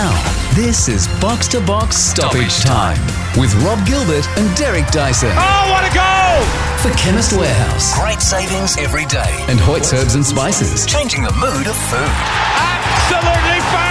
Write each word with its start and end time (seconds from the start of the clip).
Now, 0.00 0.16
this 0.54 0.88
is 0.88 1.08
Box 1.20 1.46
to 1.48 1.60
Box 1.60 1.94
Stoppage 1.94 2.60
Time 2.60 2.96
with 3.38 3.52
Rob 3.62 3.86
Gilbert 3.86 4.26
and 4.38 4.56
Derek 4.56 4.86
Dyson 4.86 5.28
Oh, 5.34 5.68
what 5.70 5.84
a 5.84 5.92
goal! 5.92 6.40
for 6.80 6.88
Chemist 6.96 7.34
Warehouse 7.34 7.98
Great 8.00 8.22
savings 8.22 8.78
every 8.78 9.04
day. 9.04 9.44
and 9.50 9.60
Hoyt's 9.60 9.92
Herbs 9.92 10.14
and 10.14 10.24
Spices. 10.24 10.86
Changing 10.86 11.22
the 11.22 11.32
mood 11.34 11.66
of 11.66 11.76
food. 11.76 12.08
Absolutely 12.56 13.60
fantastic! 13.68 13.89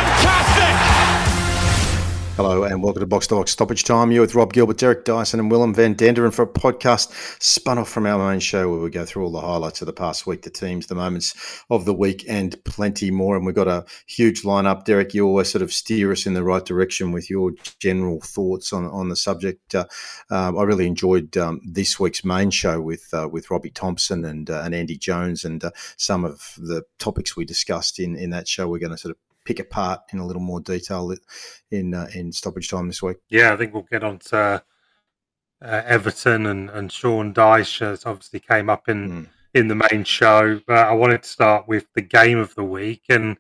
Hello 2.40 2.64
and 2.64 2.82
welcome 2.82 3.02
to 3.02 3.06
Box 3.06 3.28
Box 3.28 3.52
Stoppage 3.52 3.84
Time. 3.84 4.14
You're 4.14 4.22
with 4.22 4.34
Rob 4.34 4.54
Gilbert, 4.54 4.78
Derek 4.78 5.04
Dyson, 5.04 5.42
and 5.42 5.52
Willem 5.52 5.74
Van 5.74 5.94
Denderen 5.94 6.34
for 6.34 6.44
a 6.44 6.48
podcast 6.48 7.12
spun 7.44 7.78
off 7.78 7.90
from 7.90 8.06
our 8.06 8.32
main 8.32 8.40
show 8.40 8.70
where 8.70 8.80
we 8.80 8.90
go 8.90 9.04
through 9.04 9.26
all 9.26 9.32
the 9.34 9.42
highlights 9.42 9.82
of 9.82 9.88
the 9.88 9.92
past 9.92 10.26
week, 10.26 10.44
the 10.44 10.50
teams, 10.50 10.88
the 10.88 10.96
moments 10.96 11.36
of 11.70 11.84
the 11.84 11.94
week, 11.94 12.24
and 12.30 12.56
plenty 12.64 13.12
more. 13.12 13.36
And 13.36 13.46
we've 13.46 13.54
got 13.54 13.68
a 13.68 13.84
huge 14.08 14.44
lineup. 14.44 14.86
Derek, 14.86 15.14
you 15.14 15.28
always 15.28 15.52
sort 15.52 15.64
of 15.64 15.74
steer 15.74 16.14
us 16.14 16.26
in 16.26 16.34
the 16.34 16.46
right 16.46 16.64
direction 16.64 17.12
with 17.12 17.30
your 17.30 17.52
general 17.80 18.22
thoughts 18.22 18.72
on, 18.72 18.86
on 18.86 19.10
the 19.10 19.18
subject. 19.18 19.76
Uh, 19.76 19.84
um, 20.30 20.58
I 20.58 20.64
really 20.64 20.88
enjoyed 20.88 21.36
um, 21.36 21.60
this 21.66 22.00
week's 22.00 22.24
main 22.24 22.52
show 22.52 22.80
with 22.80 23.14
uh, 23.14 23.28
with 23.30 23.52
Robbie 23.52 23.72
Thompson 23.72 24.24
and 24.24 24.50
uh, 24.50 24.62
and 24.64 24.74
Andy 24.74 24.98
Jones, 24.98 25.44
and 25.44 25.62
uh, 25.62 25.72
some 25.98 26.24
of 26.24 26.54
the 26.58 26.84
topics 27.00 27.36
we 27.36 27.44
discussed 27.44 28.00
in 28.00 28.16
in 28.16 28.30
that 28.30 28.48
show. 28.48 28.70
We're 28.70 28.80
going 28.80 28.92
to 28.92 28.98
sort 28.98 29.12
of 29.12 29.18
pick 29.46 29.60
apart 29.60 30.02
in 30.14 30.20
a 30.20 30.26
little 30.26 30.42
more 30.42 30.60
detail 30.62 31.16
in 31.72 31.94
uh, 31.94 32.08
in 32.14 32.32
stoppage 32.32 32.70
time 32.70 32.88
this 32.88 33.02
week. 33.02 33.18
Yeah, 33.30 33.54
I 33.54 33.58
think 33.58 33.74
we'll 33.74 33.88
get 33.90 34.04
on 34.04 34.20
to 34.30 34.64
uh, 35.62 35.82
Everton 35.86 36.46
and, 36.46 36.70
and 36.70 36.92
Sean 36.92 37.34
Dyche. 37.34 37.94
It's 37.94 38.06
obviously 38.06 38.40
came 38.40 38.70
up 38.70 38.88
in 38.90 39.10
Mm. 39.10 39.28
in 39.54 39.68
the 39.68 39.76
main 39.92 40.04
show. 40.04 40.62
But 40.68 40.88
I 40.88 40.94
wanted 40.94 41.24
to 41.24 41.30
start 41.30 41.68
with 41.68 41.88
the 41.96 42.02
game 42.02 42.38
of 42.38 42.56
the 42.56 42.64
week, 42.64 43.04
and 43.10 43.38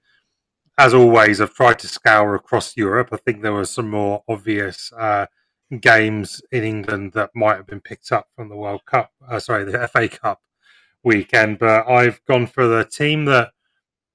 as 0.77 0.93
always, 0.93 1.41
I've 1.41 1.53
tried 1.53 1.79
to 1.79 1.87
scour 1.87 2.35
across 2.35 2.75
Europe. 2.77 3.09
I 3.11 3.17
think 3.17 3.41
there 3.41 3.53
were 3.53 3.65
some 3.65 3.89
more 3.89 4.23
obvious 4.29 4.91
uh, 4.93 5.25
games 5.81 6.41
in 6.51 6.63
England 6.63 7.11
that 7.13 7.31
might 7.35 7.57
have 7.57 7.67
been 7.67 7.81
picked 7.81 8.11
up 8.11 8.27
from 8.35 8.49
the 8.49 8.55
World 8.55 8.85
Cup. 8.85 9.11
Uh, 9.27 9.39
sorry, 9.39 9.65
the 9.65 9.87
FA 9.89 10.07
Cup 10.09 10.41
weekend. 11.03 11.59
But 11.59 11.87
I've 11.87 12.23
gone 12.25 12.47
for 12.47 12.65
the 12.67 12.85
team 12.85 13.25
that 13.25 13.51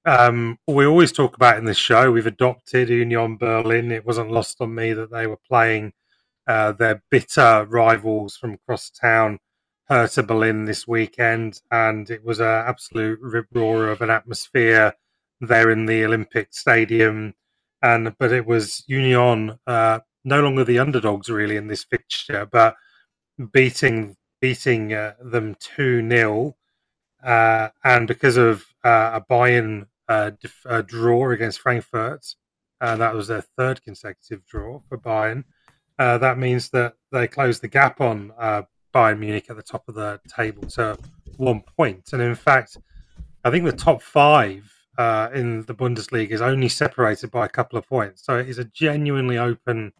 um, 0.05 0.59
we 0.67 0.87
always 0.87 1.13
talk 1.13 1.37
about 1.37 1.59
in 1.59 1.65
this 1.65 1.79
show. 1.79 2.13
We've 2.13 2.27
adopted 2.27 2.89
Union 2.89 3.37
Berlin. 3.37 3.91
It 3.91 4.05
wasn't 4.05 4.31
lost 4.31 4.61
on 4.61 4.75
me 4.75 4.93
that 4.93 5.11
they 5.11 5.27
were 5.27 5.39
playing 5.49 5.93
uh, 6.47 6.73
their 6.73 7.03
bitter 7.11 7.67
rivals 7.69 8.37
from 8.37 8.55
across 8.55 8.91
town, 8.91 9.39
Hertha 9.89 10.23
Berlin, 10.23 10.67
this 10.67 10.87
weekend, 10.87 11.61
and 11.71 12.11
it 12.11 12.25
was 12.25 12.41
an 12.41 12.47
absolute 12.47 13.19
rip 13.21 13.47
roar 13.53 13.89
of 13.89 14.03
an 14.03 14.11
atmosphere 14.11 14.95
there 15.41 15.71
in 15.71 15.87
the 15.87 16.05
Olympic 16.05 16.53
Stadium. 16.53 17.35
And 17.83 18.15
but 18.19 18.33
it 18.33 18.47
was 18.47 18.85
Union, 18.87 19.59
uh, 19.67 20.01
no 20.25 20.43
longer 20.43 20.65
the 20.65 20.79
underdogs 20.79 21.31
really 21.31 21.57
in 21.57 21.69
this 21.69 21.85
fixture, 21.85 22.47
but 22.51 22.77
beating 23.53 24.17
beating 24.41 24.93
uh, 24.93 25.15
them 25.23 25.57
two 25.59 26.07
0 26.07 26.55
uh, 27.25 27.69
and 27.83 28.07
because 28.07 28.37
of 28.37 28.67
uh, 28.85 29.13
a 29.15 29.21
Bayern 29.33 29.87
uh, 30.09 30.31
draw 30.87 31.31
against 31.31 31.61
Frankfurt, 31.61 32.27
uh, 32.81 32.97
that 32.97 33.15
was 33.15 33.29
their 33.29 33.43
third 33.57 33.83
consecutive 33.83 34.45
draw 34.47 34.81
for 34.89 34.99
Bayern. 34.99 35.45
Uh, 35.99 36.19
that 36.19 36.39
means 36.39 36.71
that 36.71 36.95
they 37.13 37.29
closed 37.29 37.63
the 37.63 37.69
gap 37.69 38.01
on 38.01 38.33
uh, 38.39 38.63
Bayern 38.95 39.19
Munich 39.19 39.47
at 39.49 39.57
the 39.57 39.63
top 39.63 39.89
of 39.89 39.95
the 39.95 40.21
table 40.29 40.67
to 40.69 40.99
one 41.37 41.63
point. 41.77 42.11
And 42.13 42.21
in 42.21 42.35
fact, 42.35 42.77
I 43.45 43.51
think 43.51 43.65
the 43.65 43.73
top 43.73 44.03
five 44.03 44.71
in 44.99 45.65
the 45.67 45.75
Bundesliga 45.75 46.31
is 46.31 46.41
only 46.41 46.69
separated 46.69 47.31
by 47.31 47.47
a 47.47 47.49
couple 47.49 47.79
of 47.79 47.87
points. 47.87 48.25
So 48.25 48.39
it 48.39 48.49
is 48.49 48.59
a 48.59 48.65
genuinely 48.65 49.39
open 49.39 49.93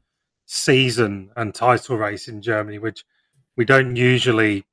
season 0.47 1.31
and 1.37 1.55
title 1.55 1.97
race 1.97 2.29
in 2.29 2.43
Germany, 2.43 2.79
which 2.79 3.05
we 3.57 3.65
don't 3.65 3.97
usually 3.97 4.65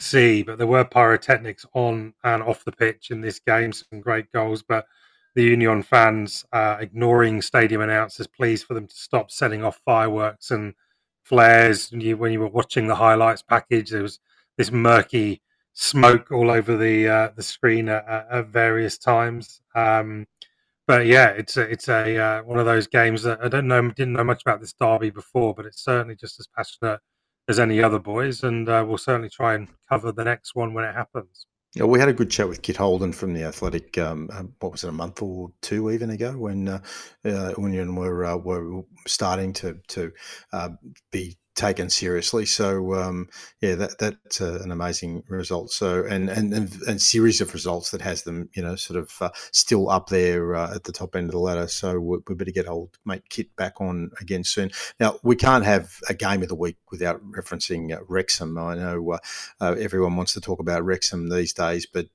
see. 0.00 0.42
But 0.42 0.58
there 0.58 0.66
were 0.66 0.84
pyrotechnics 0.84 1.66
on 1.74 2.14
and 2.24 2.42
off 2.42 2.64
the 2.64 2.72
pitch 2.72 3.10
in 3.10 3.20
this 3.20 3.38
game, 3.38 3.72
some 3.72 4.00
great 4.00 4.30
goals. 4.32 4.62
But 4.62 4.86
the 5.34 5.44
Union 5.44 5.82
fans 5.82 6.44
uh, 6.52 6.76
ignoring 6.80 7.42
stadium 7.42 7.80
announcers, 7.82 8.26
please 8.26 8.62
for 8.62 8.74
them 8.74 8.86
to 8.86 8.94
stop 8.94 9.30
setting 9.30 9.64
off 9.64 9.80
fireworks 9.84 10.50
and 10.50 10.74
flares. 11.22 11.92
And 11.92 12.02
you, 12.02 12.16
when 12.16 12.32
you 12.32 12.40
were 12.40 12.48
watching 12.48 12.86
the 12.86 12.94
highlights 12.96 13.42
package, 13.42 13.90
there 13.90 14.02
was 14.02 14.20
this 14.56 14.72
murky 14.72 15.42
smoke 15.74 16.32
all 16.32 16.50
over 16.50 16.76
the 16.76 17.08
uh, 17.08 17.28
the 17.36 17.42
screen 17.42 17.88
at, 17.88 18.06
at- 18.08 18.26
at 18.30 18.46
various 18.48 18.98
times. 18.98 19.60
Um, 19.74 20.26
but 20.86 21.06
yeah, 21.06 21.28
it's 21.28 21.56
a, 21.56 21.62
it's 21.62 21.88
a 21.88 22.16
uh, 22.18 22.42
one 22.42 22.58
of 22.58 22.66
those 22.66 22.86
games 22.86 23.22
that 23.22 23.40
I 23.42 23.48
don't 23.48 23.68
know 23.68 23.90
didn't 23.90 24.14
know 24.14 24.24
much 24.24 24.42
about 24.42 24.60
this 24.60 24.72
derby 24.72 25.10
before, 25.10 25.54
but 25.54 25.66
it's 25.66 25.84
certainly 25.84 26.16
just 26.16 26.40
as 26.40 26.48
passionate 26.56 27.00
as 27.48 27.58
any 27.58 27.82
other 27.82 27.98
boys, 27.98 28.42
and 28.42 28.68
uh, 28.68 28.84
we'll 28.86 28.98
certainly 28.98 29.30
try 29.30 29.54
and 29.54 29.68
cover 29.88 30.12
the 30.12 30.24
next 30.24 30.54
one 30.54 30.74
when 30.74 30.84
it 30.84 30.94
happens. 30.94 31.46
Yeah, 31.74 31.84
we 31.84 31.98
had 31.98 32.08
a 32.08 32.14
good 32.14 32.30
chat 32.30 32.48
with 32.48 32.62
Kit 32.62 32.76
Holden 32.76 33.12
from 33.12 33.34
the 33.34 33.44
Athletic. 33.44 33.98
Um, 33.98 34.30
um, 34.32 34.54
what 34.60 34.72
was 34.72 34.84
it, 34.84 34.88
a 34.88 34.92
month 34.92 35.20
or 35.20 35.50
two 35.60 35.90
even 35.90 36.10
ago, 36.10 36.32
when 36.32 36.68
uh, 36.68 36.80
uh, 37.24 37.52
Union 37.58 37.94
were 37.94 38.24
uh, 38.24 38.36
were 38.36 38.82
starting 39.06 39.52
to 39.54 39.76
to 39.88 40.12
uh, 40.52 40.70
be 41.12 41.36
taken 41.58 41.90
seriously. 41.90 42.46
So 42.46 42.94
um, 42.94 43.28
yeah, 43.60 43.74
that 43.74 43.98
that's 43.98 44.40
uh, 44.40 44.60
an 44.62 44.70
amazing 44.70 45.24
result. 45.28 45.70
So 45.72 46.04
and 46.04 46.30
and 46.30 46.54
and, 46.54 47.02
series 47.02 47.40
of 47.40 47.52
results 47.52 47.90
that 47.90 48.00
has 48.00 48.22
them, 48.22 48.48
you 48.54 48.62
know, 48.62 48.76
sort 48.76 48.98
of 48.98 49.12
uh, 49.20 49.30
still 49.50 49.90
up 49.90 50.08
there 50.08 50.54
uh, 50.54 50.74
at 50.74 50.84
the 50.84 50.92
top 50.92 51.16
end 51.16 51.26
of 51.26 51.32
the 51.32 51.38
ladder. 51.38 51.66
So 51.66 51.98
we, 51.98 52.18
we 52.28 52.34
better 52.34 52.52
get 52.52 52.68
old 52.68 52.96
mate 53.04 53.28
Kit 53.28 53.54
back 53.56 53.80
on 53.80 54.10
again 54.20 54.44
soon. 54.44 54.70
Now 55.00 55.18
we 55.22 55.36
can't 55.36 55.64
have 55.64 55.96
a 56.08 56.14
game 56.14 56.42
of 56.42 56.48
the 56.48 56.54
week 56.54 56.76
without 56.90 57.20
referencing 57.32 57.92
uh, 57.92 58.02
Wrexham. 58.08 58.56
I 58.56 58.76
know 58.76 59.12
uh, 59.12 59.18
uh, 59.60 59.74
everyone 59.78 60.16
wants 60.16 60.34
to 60.34 60.40
talk 60.40 60.60
about 60.60 60.84
Wrexham 60.84 61.28
these 61.28 61.52
days, 61.52 61.86
but 61.86 62.06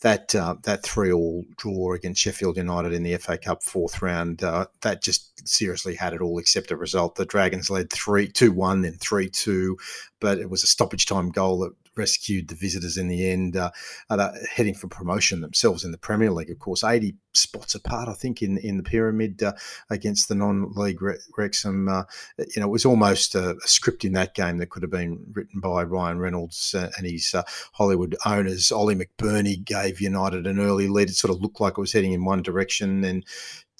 that 0.00 0.28
that 0.30 0.82
three 0.82 1.12
all 1.12 1.44
draw 1.56 1.92
against 1.92 2.22
Sheffield 2.22 2.56
United 2.56 2.94
in 2.94 3.02
the 3.02 3.16
FA 3.18 3.36
Cup 3.36 3.62
fourth 3.62 4.00
round 4.00 4.38
that 4.38 5.02
just 5.02 5.30
seriously 5.46 5.94
had 5.94 6.12
it 6.12 6.20
all 6.20 6.38
except 6.38 6.70
a 6.70 6.76
result. 6.76 7.16
The 7.16 7.26
Dragons 7.26 7.68
led 7.68 7.90
three 7.90 8.26
two 8.26 8.52
one, 8.52 8.69
then 8.84 8.94
three 8.94 9.28
two, 9.28 9.76
but 10.20 10.38
it 10.38 10.50
was 10.50 10.62
a 10.62 10.68
stoppage 10.68 11.06
time 11.06 11.30
goal 11.30 11.58
that 11.60 11.72
rescued 11.96 12.48
the 12.48 12.54
visitors 12.54 12.96
in 12.96 13.08
the 13.08 13.28
end, 13.28 13.56
uh, 13.56 13.70
uh, 14.08 14.30
heading 14.54 14.74
for 14.74 14.88
promotion 14.88 15.40
themselves 15.40 15.84
in 15.84 15.90
the 15.90 15.98
Premier 15.98 16.30
League. 16.30 16.50
Of 16.50 16.58
course, 16.58 16.84
eighty 16.84 17.16
spots 17.32 17.74
apart, 17.74 18.08
I 18.08 18.14
think, 18.14 18.42
in 18.42 18.58
in 18.58 18.76
the 18.76 18.82
pyramid 18.82 19.42
uh, 19.42 19.52
against 19.90 20.28
the 20.28 20.34
non-league 20.34 21.02
Re- 21.02 21.18
Wrexham. 21.36 21.88
Uh, 21.88 22.04
you 22.38 22.60
know, 22.60 22.68
it 22.68 22.76
was 22.78 22.86
almost 22.86 23.34
a, 23.34 23.56
a 23.56 23.68
script 23.68 24.04
in 24.04 24.12
that 24.12 24.34
game 24.34 24.58
that 24.58 24.70
could 24.70 24.82
have 24.82 24.90
been 24.90 25.26
written 25.32 25.60
by 25.60 25.82
Ryan 25.82 26.18
Reynolds 26.18 26.74
uh, 26.74 26.90
and 26.96 27.06
his 27.06 27.34
uh, 27.34 27.42
Hollywood 27.72 28.16
owners. 28.24 28.72
Ollie 28.72 28.94
McBurnie 28.94 29.62
gave 29.62 30.00
United 30.00 30.46
an 30.46 30.60
early 30.60 30.88
lead. 30.88 31.10
It 31.10 31.16
sort 31.16 31.34
of 31.34 31.40
looked 31.42 31.60
like 31.60 31.74
it 31.76 31.80
was 31.80 31.92
heading 31.92 32.12
in 32.12 32.24
one 32.24 32.42
direction, 32.42 33.04
and 33.04 33.24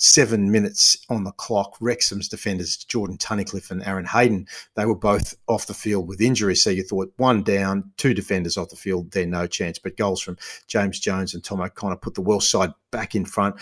seven 0.00 0.50
minutes 0.50 0.97
on 1.11 1.25
the 1.25 1.33
clock, 1.33 1.77
Wrexham's 1.78 2.27
defenders 2.27 2.77
Jordan 2.77 3.19
Tunnicliffe 3.19 3.71
and 3.71 3.83
Aaron 3.84 4.06
Hayden, 4.06 4.47
they 4.75 4.87
were 4.87 4.97
both 4.97 5.34
off 5.47 5.66
the 5.66 5.75
field 5.75 6.09
with 6.09 6.21
injuries. 6.21 6.62
So 6.62 6.71
you 6.71 6.83
thought 6.83 7.12
one 7.19 7.43
down, 7.43 7.93
two 7.99 8.15
defenders 8.15 8.56
off 8.56 8.71
the 8.71 8.77
field, 8.77 9.12
they're 9.12 9.27
no 9.27 9.47
chance. 9.47 9.78
But 9.78 9.99
goals 9.99 10.22
from 10.22 10.39
James 10.66 10.99
Jones 10.99 11.34
and 11.34 11.44
Tom 11.44 11.60
O'Connor 11.60 11.97
put 11.97 12.15
the 12.15 12.22
Welsh 12.22 12.50
side 12.50 12.72
back 12.91 13.15
in 13.15 13.27
front. 13.27 13.56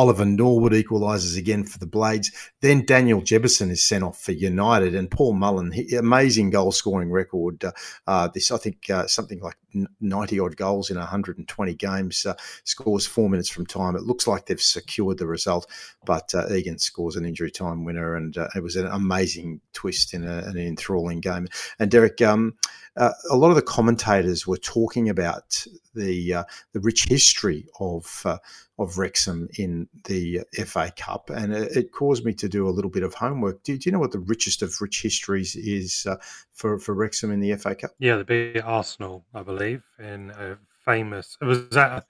Oliver 0.00 0.24
Norwood 0.24 0.72
equalises 0.72 1.36
again 1.36 1.62
for 1.62 1.78
the 1.78 1.86
Blades. 1.86 2.32
Then 2.62 2.86
Daniel 2.86 3.20
Jebbison 3.20 3.70
is 3.70 3.86
sent 3.86 4.02
off 4.02 4.18
for 4.18 4.32
United, 4.32 4.94
and 4.94 5.10
Paul 5.10 5.34
Mullen, 5.34 5.74
amazing 5.94 6.48
goal 6.48 6.72
scoring 6.72 7.10
record. 7.10 7.62
Uh, 7.62 7.72
uh, 8.06 8.28
this, 8.32 8.50
I 8.50 8.56
think, 8.56 8.88
uh, 8.88 9.06
something 9.06 9.40
like 9.40 9.56
90 10.00 10.40
odd 10.40 10.56
goals 10.56 10.88
in 10.88 10.96
120 10.96 11.74
games, 11.74 12.24
uh, 12.24 12.32
scores 12.64 13.06
four 13.06 13.28
minutes 13.28 13.50
from 13.50 13.66
time. 13.66 13.94
It 13.94 14.04
looks 14.04 14.26
like 14.26 14.46
they've 14.46 14.58
secured 14.58 15.18
the 15.18 15.26
result, 15.26 15.70
but 16.06 16.34
uh, 16.34 16.50
Egan 16.50 16.78
scores 16.78 17.16
an 17.16 17.26
injury 17.26 17.50
time 17.50 17.84
winner, 17.84 18.16
and 18.16 18.34
it 18.56 18.62
was 18.62 18.76
an 18.76 18.86
amazing 18.86 19.60
twist 19.74 20.14
in 20.14 20.26
a, 20.26 20.38
an 20.46 20.56
enthralling 20.56 21.20
game. 21.20 21.46
And 21.78 21.90
Derek, 21.90 22.22
um, 22.22 22.54
a 22.96 23.36
lot 23.36 23.50
of 23.50 23.56
the 23.56 23.62
commentators 23.62 24.46
were 24.46 24.56
talking 24.56 25.10
about 25.10 25.66
the 25.94 26.34
uh, 26.34 26.44
the 26.72 26.80
rich 26.80 27.06
history 27.08 27.66
of 27.78 28.22
uh, 28.24 28.38
of 28.78 28.98
Wrexham 28.98 29.48
in 29.58 29.88
the 30.04 30.40
FA 30.66 30.92
Cup, 30.96 31.30
and 31.30 31.52
it, 31.52 31.76
it 31.76 31.92
caused 31.92 32.24
me 32.24 32.32
to 32.34 32.48
do 32.48 32.68
a 32.68 32.70
little 32.70 32.90
bit 32.90 33.02
of 33.02 33.14
homework. 33.14 33.62
Do, 33.62 33.76
do 33.76 33.88
you 33.88 33.92
know 33.92 33.98
what 33.98 34.12
the 34.12 34.18
richest 34.20 34.62
of 34.62 34.80
rich 34.80 35.02
histories 35.02 35.56
is 35.56 36.06
uh, 36.08 36.16
for 36.52 36.78
for 36.78 36.94
Wrexham 36.94 37.30
in 37.30 37.40
the 37.40 37.54
FA 37.56 37.74
Cup? 37.74 37.92
Yeah, 37.98 38.16
they 38.16 38.52
beat 38.52 38.60
Arsenal, 38.60 39.24
I 39.34 39.42
believe, 39.42 39.82
in 39.98 40.30
a 40.30 40.58
famous. 40.84 41.36
It 41.40 41.44
was 41.44 41.68
that 41.70 42.06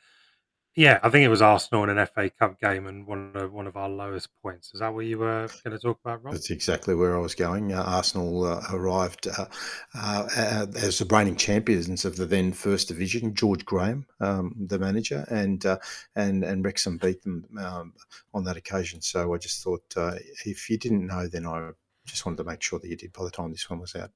Yeah, 0.77 1.01
I 1.03 1.09
think 1.11 1.25
it 1.25 1.29
was 1.29 1.43
Arsenal 1.43 1.83
in 1.83 1.99
an 1.99 2.07
FA 2.07 2.31
Cup 2.31 2.61
game 2.61 2.87
and 2.87 3.05
one 3.05 3.33
of 3.35 3.53
one 3.53 3.67
of 3.67 3.77
our 3.77 3.89
lowest 3.89 4.29
points. 4.41 4.73
Is 4.73 4.79
that 4.79 4.95
what 4.95 5.05
you 5.05 5.19
were 5.19 5.49
going 5.65 5.77
to 5.77 5.79
talk 5.81 5.99
about, 6.05 6.23
Rob? 6.23 6.33
That's 6.33 6.51
exactly 6.51 6.95
where 6.95 7.17
I 7.17 7.19
was 7.19 7.35
going. 7.35 7.73
Uh, 7.73 7.83
Arsenal 7.83 8.45
uh, 8.45 8.63
arrived 8.71 9.27
uh, 9.27 9.47
uh, 9.95 10.67
as 10.77 10.99
the 10.99 11.07
reigning 11.11 11.35
champions 11.35 12.05
of 12.05 12.17
the 12.17 12.25
then 12.25 12.53
First 12.53 12.87
Division. 12.87 13.35
George 13.35 13.65
Graham, 13.65 14.07
um, 14.21 14.55
the 14.69 14.79
manager, 14.79 15.27
and 15.29 15.67
uh, 15.67 15.79
and 16.15 16.45
and 16.45 16.65
Wrexham 16.65 16.99
beat 16.99 17.21
them 17.25 17.45
um, 17.59 17.93
on 18.33 18.45
that 18.45 18.57
occasion. 18.57 19.03
So 19.03 19.35
I 19.35 19.39
just 19.39 19.65
thought, 19.65 19.83
uh, 19.97 20.15
if 20.47 20.71
you 20.71 20.79
didn't 20.79 21.05
know, 21.05 21.27
then 21.27 21.47
I 21.47 21.71
just 22.07 22.25
wanted 22.25 22.39
to 22.39 22.45
make 22.45 22.63
sure 22.63 22.79
that 22.79 22.89
you 22.89 22.97
did 22.97 23.13
by 23.13 23.25
the 23.25 23.31
time 23.31 23.51
this 23.51 23.69
one 23.69 23.81
was 23.81 23.97
out. 23.97 24.11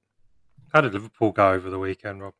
How 0.72 0.82
did 0.82 0.94
Liverpool 0.94 1.32
go 1.32 1.50
over 1.50 1.68
the 1.68 1.80
weekend, 1.80 2.22
Rob? 2.22 2.34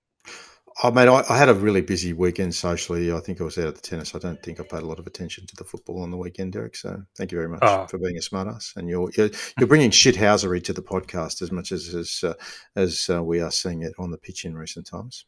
I 0.82 0.90
mean, 0.90 1.08
I, 1.08 1.22
I, 1.28 1.38
had 1.38 1.48
a 1.48 1.54
really 1.54 1.82
busy 1.82 2.12
weekend 2.12 2.52
socially. 2.52 3.12
I 3.12 3.20
think 3.20 3.40
I 3.40 3.44
was 3.44 3.56
out 3.58 3.68
at 3.68 3.76
the 3.76 3.80
tennis. 3.80 4.14
I 4.14 4.18
don't 4.18 4.42
think 4.42 4.58
I 4.58 4.64
paid 4.64 4.82
a 4.82 4.86
lot 4.86 4.98
of 4.98 5.06
attention 5.06 5.46
to 5.46 5.56
the 5.56 5.62
football 5.62 6.02
on 6.02 6.10
the 6.10 6.16
weekend, 6.16 6.52
Derek. 6.52 6.74
So 6.74 7.00
thank 7.16 7.30
you 7.30 7.38
very 7.38 7.48
much 7.48 7.60
oh. 7.62 7.86
for 7.86 7.98
being 7.98 8.16
a 8.16 8.20
smartass. 8.20 8.74
And 8.74 8.88
you're, 8.88 9.08
you're, 9.16 9.30
you're 9.58 9.68
bringing 9.68 9.92
shithousery 9.92 10.62
to 10.64 10.72
the 10.72 10.82
podcast 10.82 11.42
as 11.42 11.52
much 11.52 11.70
as 11.70 11.94
as, 11.94 12.24
uh, 12.24 12.34
as 12.74 13.08
uh, 13.08 13.22
we 13.22 13.40
are 13.40 13.52
seeing 13.52 13.82
it 13.82 13.92
on 14.00 14.10
the 14.10 14.18
pitch 14.18 14.44
in 14.44 14.56
recent 14.56 14.86
times. 14.86 15.26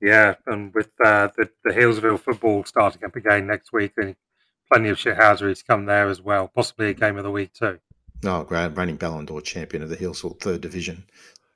Yeah, 0.00 0.36
and 0.46 0.72
with 0.74 0.90
uh, 1.04 1.28
the 1.36 1.50
the 1.64 1.74
Hillsville 1.74 2.18
football 2.18 2.64
starting 2.64 3.04
up 3.04 3.16
again 3.16 3.46
next 3.46 3.70
week, 3.72 3.92
then 3.96 4.16
plenty 4.72 4.88
of 4.88 4.96
shithousery 4.96 5.56
to 5.58 5.64
come 5.64 5.84
there 5.84 6.08
as 6.08 6.22
well. 6.22 6.48
Possibly 6.48 6.88
a 6.88 6.94
game 6.94 7.18
of 7.18 7.24
the 7.24 7.30
week 7.30 7.52
too. 7.52 7.78
Oh, 8.24 8.44
great! 8.44 8.74
Reigning 8.74 8.96
Ballon 8.96 9.26
d'Or 9.26 9.42
champion 9.42 9.82
of 9.82 9.90
the 9.90 9.96
Hillsville 9.96 10.40
Third 10.40 10.62
Division, 10.62 11.04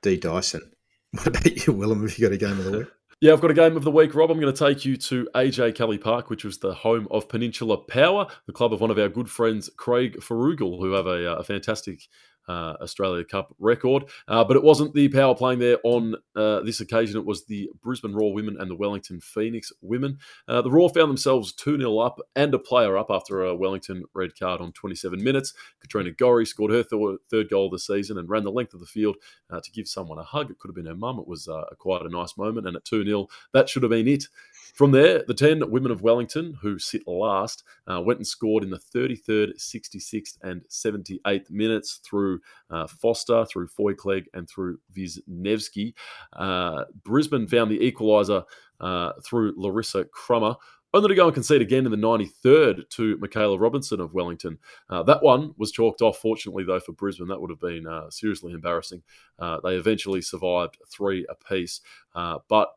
D 0.03 0.17
Dyson. 0.17 0.74
What 1.11 1.27
about 1.27 1.67
you, 1.67 1.73
Willem? 1.73 2.01
Have 2.01 2.17
you 2.17 2.27
got 2.27 2.33
a 2.33 2.37
game 2.37 2.59
of 2.59 2.65
the 2.65 2.79
week? 2.79 2.87
Yeah, 3.21 3.31
I've 3.31 3.41
got 3.41 3.51
a 3.51 3.55
game 3.55 3.77
of 3.77 3.85
the 3.85 3.91
week, 3.91 4.13
Rob. 4.13 4.29
I'm 4.29 4.39
going 4.39 4.53
to 4.53 4.65
take 4.65 4.83
you 4.83 4.97
to 4.97 5.27
AJ 5.33 5.75
Kelly 5.75 5.97
Park, 5.97 6.29
which 6.29 6.43
was 6.43 6.57
the 6.57 6.73
home 6.73 7.07
of 7.09 7.29
Peninsula 7.29 7.77
Power, 7.77 8.27
the 8.45 8.51
club 8.51 8.73
of 8.73 8.81
one 8.81 8.91
of 8.91 8.99
our 8.99 9.07
good 9.07 9.29
friends, 9.29 9.69
Craig 9.77 10.17
Farugal, 10.19 10.79
who 10.79 10.91
have 10.91 11.07
a, 11.07 11.31
uh, 11.31 11.35
a 11.37 11.43
fantastic 11.43 12.01
uh, 12.47 12.75
Australia 12.81 13.23
Cup 13.23 13.53
record. 13.59 14.05
Uh, 14.27 14.43
but 14.43 14.57
it 14.57 14.63
wasn't 14.63 14.93
the 14.93 15.09
power 15.09 15.35
playing 15.35 15.59
there 15.59 15.77
on 15.83 16.15
uh, 16.35 16.61
this 16.61 16.79
occasion. 16.79 17.17
It 17.17 17.25
was 17.25 17.45
the 17.45 17.69
Brisbane 17.81 18.13
Roar 18.13 18.33
women 18.33 18.57
and 18.59 18.69
the 18.69 18.75
Wellington 18.75 19.19
Phoenix 19.19 19.71
women. 19.81 20.19
Uh, 20.47 20.61
the 20.61 20.71
Roar 20.71 20.89
found 20.89 21.09
themselves 21.09 21.53
2 21.53 21.77
0 21.77 21.97
up 21.99 22.19
and 22.35 22.53
a 22.53 22.59
player 22.59 22.97
up 22.97 23.07
after 23.09 23.43
a 23.43 23.55
Wellington 23.55 24.03
red 24.13 24.37
card 24.37 24.61
on 24.61 24.71
27 24.73 25.23
minutes. 25.23 25.53
Katrina 25.79 26.11
Gorry 26.11 26.45
scored 26.45 26.71
her 26.71 26.83
th- 26.83 27.19
third 27.29 27.49
goal 27.49 27.65
of 27.65 27.71
the 27.71 27.79
season 27.79 28.17
and 28.17 28.29
ran 28.29 28.43
the 28.43 28.51
length 28.51 28.73
of 28.73 28.79
the 28.79 28.85
field 28.85 29.15
uh, 29.49 29.59
to 29.61 29.71
give 29.71 29.87
someone 29.87 30.19
a 30.19 30.23
hug. 30.23 30.51
It 30.51 30.59
could 30.59 30.69
have 30.69 30.75
been 30.75 30.85
her 30.85 30.95
mum. 30.95 31.19
It 31.19 31.27
was 31.27 31.47
uh, 31.47 31.65
quite 31.79 32.01
a 32.01 32.09
nice 32.09 32.37
moment. 32.37 32.67
And 32.67 32.75
at 32.75 32.85
2 32.85 33.05
0, 33.05 33.27
that 33.53 33.69
should 33.69 33.83
have 33.83 33.91
been 33.91 34.07
it. 34.07 34.25
From 34.73 34.91
there, 34.91 35.23
the 35.25 35.33
10 35.33 35.71
women 35.71 35.91
of 35.91 36.01
Wellington, 36.01 36.57
who 36.61 36.77
sit 36.79 37.07
last, 37.07 37.63
went 37.87 38.19
and 38.19 38.27
scored 38.27 38.61
in 38.61 38.69
the 38.69 38.77
33rd, 38.77 39.57
66th, 39.57 40.37
and 40.41 40.63
78th 40.69 41.49
minutes 41.49 42.01
through 42.03 42.34
uh, 42.69 42.87
Foster, 42.87 43.45
through 43.45 43.67
Foyclegg, 43.67 44.25
and 44.33 44.49
through 44.49 44.79
Wisniewski. 44.95 45.93
Uh, 46.33 46.85
Brisbane 47.03 47.47
found 47.47 47.71
the 47.71 47.79
equaliser 47.79 48.43
uh, 48.79 49.13
through 49.23 49.53
Larissa 49.57 50.05
Crummer 50.05 50.55
only 50.95 51.09
to 51.09 51.15
go 51.15 51.25
and 51.25 51.33
concede 51.33 51.61
again 51.61 51.85
in 51.85 51.91
the 51.91 51.97
93rd 51.97 52.89
to 52.89 53.17
Michaela 53.17 53.59
Robinson 53.59 53.99
of 53.99 54.13
Wellington. 54.13 54.57
Uh, 54.89 55.03
that 55.03 55.21
one 55.21 55.53
was 55.57 55.73
chalked 55.73 56.01
off, 56.01 56.19
fortunately, 56.19 56.63
though, 56.63 56.79
for 56.79 56.93
Brisbane. 56.93 57.27
That 57.27 57.39
would 57.39 57.49
have 57.49 57.59
been 57.59 57.85
uh, 57.85 58.09
seriously 58.09 58.53
embarrassing. 58.53 59.03
Uh, 59.37 59.59
they 59.61 59.75
eventually 59.75 60.21
survived 60.21 60.77
three 60.89 61.25
apiece, 61.29 61.81
uh, 62.15 62.37
but 62.47 62.69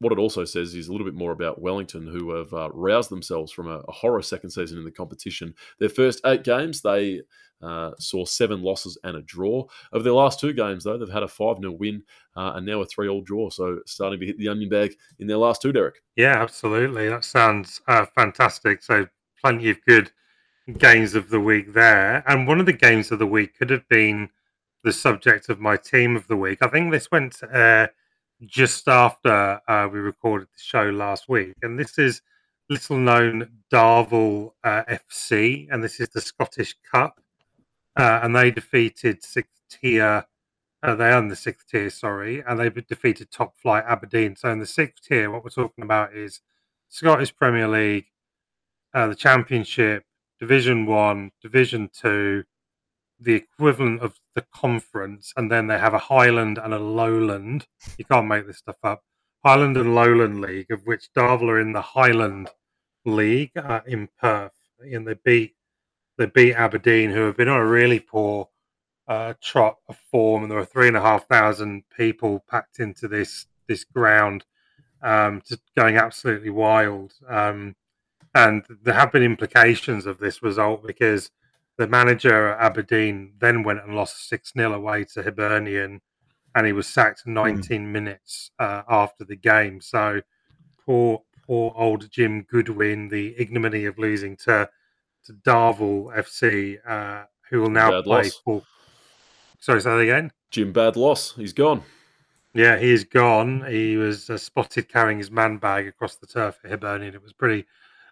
what 0.00 0.12
it 0.12 0.18
also 0.18 0.44
says 0.44 0.74
is 0.74 0.88
a 0.88 0.92
little 0.92 1.04
bit 1.04 1.14
more 1.14 1.32
about 1.32 1.60
Wellington, 1.60 2.06
who 2.06 2.30
have 2.30 2.52
uh, 2.52 2.70
roused 2.72 3.10
themselves 3.10 3.50
from 3.50 3.68
a, 3.68 3.80
a, 3.88 3.92
horror 3.92 4.22
second 4.22 4.50
season 4.50 4.78
in 4.78 4.84
the 4.84 4.90
competition. 4.90 5.54
Their 5.80 5.88
first 5.88 6.20
eight 6.24 6.44
games, 6.44 6.82
they 6.82 7.22
uh, 7.60 7.92
saw 7.98 8.24
seven 8.24 8.62
losses 8.62 8.96
and 9.02 9.16
a 9.16 9.22
draw. 9.22 9.64
Over 9.92 10.04
their 10.04 10.12
last 10.12 10.38
two 10.38 10.52
games, 10.52 10.84
though, 10.84 10.96
they've 10.96 11.08
had 11.08 11.24
a 11.24 11.28
5 11.28 11.58
0 11.60 11.72
win 11.72 12.02
uh, 12.36 12.52
and 12.54 12.64
now 12.64 12.80
a 12.80 12.86
3 12.86 13.08
all 13.08 13.22
draw. 13.22 13.50
So 13.50 13.80
starting 13.86 14.20
to 14.20 14.26
hit 14.26 14.38
the 14.38 14.48
onion 14.48 14.68
bag 14.68 14.94
in 15.18 15.26
their 15.26 15.38
last 15.38 15.62
two, 15.62 15.72
Derek. 15.72 15.96
Yeah, 16.16 16.40
absolutely. 16.40 17.08
That 17.08 17.24
sounds 17.24 17.80
uh, 17.88 18.06
fantastic. 18.14 18.82
So 18.82 19.06
plenty 19.40 19.70
of 19.70 19.84
good 19.86 20.12
games 20.78 21.14
of 21.14 21.30
the 21.30 21.40
week 21.40 21.72
there. 21.72 22.22
And 22.26 22.46
one 22.46 22.60
of 22.60 22.66
the 22.66 22.72
games 22.72 23.10
of 23.10 23.18
the 23.18 23.26
week 23.26 23.58
could 23.58 23.70
have 23.70 23.88
been 23.88 24.28
the 24.84 24.92
subject 24.92 25.48
of 25.48 25.58
my 25.58 25.76
team 25.76 26.14
of 26.14 26.28
the 26.28 26.36
week. 26.36 26.58
I 26.62 26.68
think 26.68 26.92
this 26.92 27.10
went 27.10 27.42
uh, 27.42 27.88
just 28.46 28.88
after 28.88 29.60
uh, 29.68 29.88
we 29.92 29.98
recorded 29.98 30.48
the 30.48 30.60
show 30.60 30.90
last 30.90 31.28
week, 31.28 31.54
and 31.62 31.78
this 31.78 31.98
is 31.98 32.22
little 32.70 32.98
known 32.98 33.48
Darvel 33.72 34.52
uh, 34.62 34.82
FC, 34.84 35.68
and 35.70 35.82
this 35.82 36.00
is 36.00 36.08
the 36.10 36.20
Scottish 36.20 36.76
Cup, 36.90 37.20
uh, 37.96 38.20
and 38.22 38.34
they 38.36 38.50
defeated 38.50 39.22
sixth 39.22 39.62
tier. 39.68 40.24
Uh, 40.82 40.94
they 40.94 41.10
are 41.10 41.18
in 41.18 41.28
the 41.28 41.36
sixth 41.36 41.68
tier, 41.68 41.90
sorry, 41.90 42.42
and 42.46 42.60
they 42.60 42.70
defeated 42.70 43.30
top 43.30 43.56
flight 43.56 43.84
Aberdeen. 43.86 44.36
So 44.36 44.50
in 44.50 44.60
the 44.60 44.66
sixth 44.66 45.04
tier, 45.08 45.30
what 45.30 45.42
we're 45.42 45.50
talking 45.50 45.82
about 45.82 46.14
is 46.14 46.40
Scottish 46.88 47.34
Premier 47.34 47.66
League, 47.66 48.06
uh, 48.94 49.08
the 49.08 49.16
Championship, 49.16 50.04
Division 50.38 50.86
One, 50.86 51.32
Division 51.42 51.90
Two, 51.92 52.44
the 53.20 53.34
equivalent 53.34 54.00
of 54.00 54.18
the 54.34 54.44
conference, 54.52 55.32
and 55.36 55.50
then 55.50 55.66
they 55.66 55.78
have 55.78 55.94
a 55.94 55.98
Highland 55.98 56.58
and 56.58 56.72
a 56.72 56.78
Lowland. 56.78 57.66
You 57.96 58.04
can't 58.04 58.28
make 58.28 58.46
this 58.46 58.58
stuff 58.58 58.76
up. 58.82 59.02
Highland 59.44 59.76
and 59.76 59.94
Lowland 59.94 60.40
League, 60.40 60.70
of 60.70 60.82
which 60.84 61.12
Darvel 61.16 61.48
are 61.48 61.60
in 61.60 61.72
the 61.72 61.82
Highland 61.82 62.50
League 63.04 63.52
uh, 63.56 63.80
in 63.86 64.08
Perth, 64.20 64.52
and 64.80 65.06
they 65.06 65.14
beat 65.14 65.54
they 66.16 66.26
beat 66.26 66.54
Aberdeen, 66.54 67.10
who 67.10 67.20
have 67.26 67.36
been 67.36 67.48
on 67.48 67.60
a 67.60 67.66
really 67.66 68.00
poor 68.00 68.48
uh, 69.06 69.34
trot 69.40 69.76
of 69.88 69.96
form, 70.10 70.42
and 70.42 70.50
there 70.50 70.58
were 70.58 70.64
three 70.64 70.88
and 70.88 70.96
a 70.96 71.00
half 71.00 71.26
thousand 71.28 71.84
people 71.96 72.44
packed 72.48 72.80
into 72.80 73.08
this 73.08 73.46
this 73.68 73.84
ground, 73.84 74.44
um, 75.02 75.42
just 75.46 75.62
going 75.76 75.96
absolutely 75.96 76.50
wild. 76.50 77.12
Um, 77.28 77.76
and 78.34 78.64
there 78.82 78.94
have 78.94 79.12
been 79.12 79.22
implications 79.22 80.06
of 80.06 80.18
this 80.18 80.42
result 80.42 80.86
because 80.86 81.30
the 81.78 81.86
manager 81.86 82.48
at 82.48 82.60
Aberdeen 82.60 83.32
then 83.38 83.62
went 83.62 83.82
and 83.84 83.94
lost 83.94 84.28
6 84.28 84.52
0 84.52 84.74
away 84.74 85.04
to 85.14 85.22
Hibernian, 85.22 86.00
and 86.54 86.66
he 86.66 86.72
was 86.72 86.88
sacked 86.88 87.22
hmm. 87.22 87.34
19 87.34 87.86
mm. 87.86 87.88
minutes 87.88 88.50
uh, 88.58 88.82
after 88.88 89.24
the 89.24 89.36
game. 89.36 89.80
So 89.80 90.20
poor, 90.84 91.22
poor 91.46 91.72
old 91.76 92.10
Jim 92.10 92.42
Goodwin, 92.42 93.08
the 93.08 93.34
ignominy 93.38 93.84
of 93.84 93.98
losing 93.98 94.36
to, 94.38 94.68
to 95.26 95.32
Darvel 95.32 96.14
FC, 96.18 96.78
uh, 96.86 97.26
who 97.48 97.60
will 97.60 97.70
now 97.70 97.90
bad 97.90 98.04
play 98.04 98.22
loss. 98.24 98.40
for. 98.44 98.62
Sorry, 99.60 99.80
say 99.80 99.90
that 99.90 100.00
again. 100.00 100.32
Jim, 100.50 100.72
bad 100.72 100.96
loss. 100.96 101.34
He's 101.34 101.52
gone. 101.52 101.82
Yeah, 102.54 102.76
he 102.76 102.90
is 102.90 103.04
gone. 103.04 103.64
He 103.68 103.96
was 103.96 104.30
uh, 104.30 104.38
spotted 104.38 104.88
carrying 104.88 105.18
his 105.18 105.30
man 105.30 105.58
bag 105.58 105.86
across 105.86 106.16
the 106.16 106.26
turf 106.26 106.58
at 106.64 106.70
Hibernian. 106.70 107.14
It 107.14 107.22
was 107.22 107.32
pretty 107.32 107.66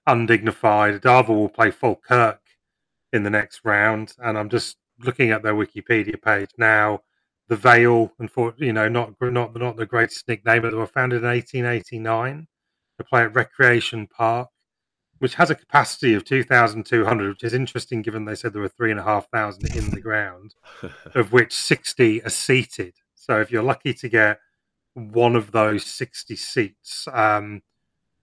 undignified. 0.06 1.00
Darvel 1.02 1.30
will 1.30 1.48
play 1.48 1.70
Falkirk 1.72 2.40
in 3.12 3.22
the 3.22 3.30
next 3.30 3.60
round. 3.64 4.14
And 4.18 4.38
I'm 4.38 4.48
just 4.48 4.76
looking 5.00 5.30
at 5.30 5.42
their 5.42 5.54
Wikipedia 5.54 6.20
page 6.20 6.50
now. 6.58 7.02
The 7.48 7.56
Vale, 7.56 8.12
and 8.18 8.28
for 8.28 8.54
you 8.58 8.72
know, 8.72 8.88
not 8.88 9.14
not 9.20 9.54
not 9.54 9.76
the 9.76 9.86
greatest 9.86 10.26
nickname, 10.26 10.62
but 10.62 10.70
they 10.70 10.76
were 10.76 10.86
founded 10.86 11.22
in 11.22 11.28
1889. 11.28 12.48
They 12.98 13.04
play 13.04 13.22
at 13.22 13.34
Recreation 13.36 14.08
Park, 14.08 14.48
which 15.18 15.34
has 15.34 15.50
a 15.50 15.54
capacity 15.54 16.14
of 16.14 16.24
2,200, 16.24 17.28
which 17.28 17.44
is 17.44 17.54
interesting 17.54 18.02
given 18.02 18.24
they 18.24 18.34
said 18.34 18.52
there 18.52 18.62
were 18.62 18.68
three 18.68 18.90
and 18.90 18.98
a 18.98 19.04
half 19.04 19.28
thousand 19.30 19.76
in 19.76 19.90
the 19.90 20.00
ground, 20.00 20.54
of 21.14 21.32
which 21.32 21.54
60 21.54 22.24
are 22.24 22.30
seated. 22.30 22.94
So 23.14 23.40
if 23.40 23.50
you're 23.50 23.62
lucky 23.62 23.94
to 23.94 24.08
get 24.08 24.40
one 24.94 25.36
of 25.36 25.52
those 25.52 25.84
60 25.84 26.36
seats, 26.36 27.06
um, 27.12 27.62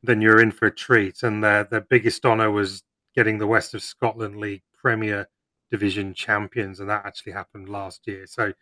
then 0.01 0.21
you're 0.21 0.41
in 0.41 0.51
for 0.51 0.65
a 0.65 0.75
treat. 0.75 1.23
And 1.23 1.43
their 1.43 1.63
their 1.63 1.81
biggest 1.81 2.25
honour 2.25 2.51
was 2.51 2.83
getting 3.15 3.37
the 3.37 3.47
West 3.47 3.73
of 3.73 3.81
Scotland 3.81 4.37
League 4.37 4.63
Premier 4.75 5.27
Division 5.71 6.13
champions, 6.13 6.79
and 6.79 6.89
that 6.89 7.05
actually 7.05 7.31
happened 7.31 7.69
last 7.69 8.05
year. 8.05 8.25
So 8.27 8.53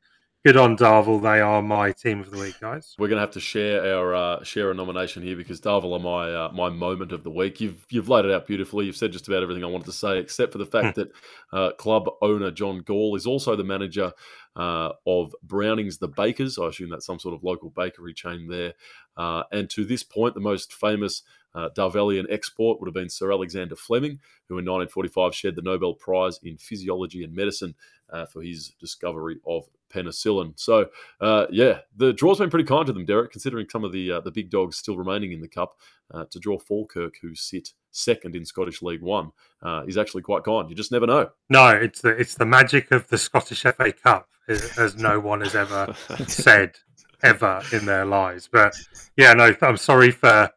good 0.45 0.57
on 0.57 0.77
Darvel. 0.77 1.21
They 1.21 1.41
are 1.41 1.61
my 1.61 1.91
team 1.91 2.19
of 2.19 2.31
the 2.31 2.37
week, 2.37 2.59
guys. 2.59 2.95
We're 2.97 3.09
going 3.09 3.17
to 3.17 3.21
have 3.21 3.31
to 3.31 3.39
share 3.39 3.95
our 3.95 4.15
uh, 4.15 4.43
share 4.43 4.71
a 4.71 4.73
nomination 4.73 5.21
here 5.21 5.35
because 5.35 5.61
Darvel 5.61 5.93
are 5.93 5.99
my 5.99 6.33
uh, 6.33 6.51
my 6.53 6.69
moment 6.69 7.11
of 7.11 7.23
the 7.23 7.29
week. 7.29 7.59
You've 7.59 7.85
you've 7.89 8.09
laid 8.09 8.25
it 8.25 8.31
out 8.31 8.47
beautifully. 8.47 8.85
You've 8.85 8.95
said 8.97 9.11
just 9.11 9.27
about 9.27 9.43
everything 9.43 9.63
I 9.63 9.67
wanted 9.67 9.85
to 9.85 9.91
say, 9.91 10.19
except 10.19 10.51
for 10.51 10.57
the 10.57 10.65
fact 10.65 10.95
hmm. 10.95 11.01
that 11.01 11.11
uh, 11.51 11.71
club 11.73 12.09
owner 12.21 12.51
John 12.51 12.79
Gall 12.79 13.15
is 13.15 13.25
also 13.25 13.55
the 13.55 13.63
manager 13.63 14.11
uh, 14.55 14.91
of 15.05 15.35
Brownings 15.43 15.97
the 15.97 16.07
Bakers. 16.07 16.57
I 16.57 16.67
assume 16.67 16.89
that's 16.89 17.05
some 17.05 17.19
sort 17.19 17.35
of 17.35 17.43
local 17.43 17.69
bakery 17.69 18.13
chain 18.13 18.47
there. 18.47 18.73
Uh, 19.17 19.43
and 19.51 19.69
to 19.71 19.85
this 19.85 20.03
point, 20.03 20.33
the 20.33 20.39
most 20.39 20.73
famous 20.73 21.23
uh, 21.53 21.69
Darvelian 21.75 22.25
export 22.29 22.79
would 22.79 22.87
have 22.87 22.93
been 22.93 23.09
Sir 23.09 23.31
Alexander 23.31 23.75
Fleming, 23.75 24.19
who 24.47 24.57
in 24.57 24.65
1945 24.65 25.35
shared 25.35 25.55
the 25.55 25.61
Nobel 25.61 25.93
Prize 25.93 26.39
in 26.43 26.57
Physiology 26.57 27.23
and 27.23 27.33
Medicine 27.33 27.75
uh, 28.11 28.25
for 28.25 28.41
his 28.41 28.69
discovery 28.79 29.37
of 29.45 29.69
penicillin. 29.93 30.53
So, 30.59 30.89
uh, 31.19 31.47
yeah, 31.49 31.79
the 31.95 32.13
draw's 32.13 32.39
been 32.39 32.49
pretty 32.49 32.67
kind 32.67 32.85
to 32.87 32.93
them, 32.93 33.05
Derek, 33.05 33.31
considering 33.31 33.67
some 33.69 33.83
of 33.83 33.91
the 33.91 34.11
uh, 34.11 34.21
the 34.21 34.31
big 34.31 34.49
dogs 34.49 34.77
still 34.77 34.97
remaining 34.97 35.31
in 35.31 35.41
the 35.41 35.47
cup. 35.47 35.77
Uh, 36.13 36.25
to 36.29 36.39
draw 36.39 36.59
Falkirk, 36.59 37.15
who 37.21 37.33
sit 37.33 37.69
second 37.91 38.35
in 38.35 38.43
Scottish 38.43 38.81
League 38.81 39.01
One, 39.01 39.31
uh, 39.61 39.83
is 39.87 39.97
actually 39.97 40.23
quite 40.23 40.43
kind. 40.43 40.69
You 40.69 40.75
just 40.75 40.91
never 40.91 41.07
know. 41.07 41.29
No, 41.49 41.69
it's 41.69 42.01
the 42.01 42.09
it's 42.09 42.35
the 42.35 42.45
magic 42.45 42.91
of 42.91 43.07
the 43.07 43.17
Scottish 43.17 43.61
FA 43.61 43.93
Cup, 43.93 44.27
as, 44.49 44.77
as 44.77 44.95
no 44.97 45.21
one 45.21 45.39
has 45.39 45.55
ever 45.55 45.95
said 46.27 46.75
ever 47.23 47.61
in 47.71 47.85
their 47.85 48.05
lives. 48.05 48.49
But 48.51 48.75
yeah, 49.15 49.33
no, 49.33 49.55
I'm 49.61 49.77
sorry 49.77 50.11
for 50.11 50.51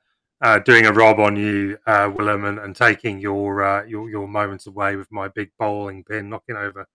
uh, 0.45 0.59
doing 0.61 0.87
a 0.87 0.93
rob 0.93 1.19
on 1.19 1.35
you, 1.37 1.79
uh, 1.87 2.11
Willem, 2.15 2.45
and, 2.45 2.59
and 2.59 2.77
taking 2.77 3.19
your, 3.19 3.65
uh, 3.65 3.85
your 3.85 4.09
your 4.11 4.29
moments 4.29 4.67
away 4.67 4.95
with 4.95 5.11
my 5.11 5.27
big 5.27 5.51
bowling 5.59 6.05
pin 6.05 6.29
knocking 6.29 6.57
over 6.57 6.87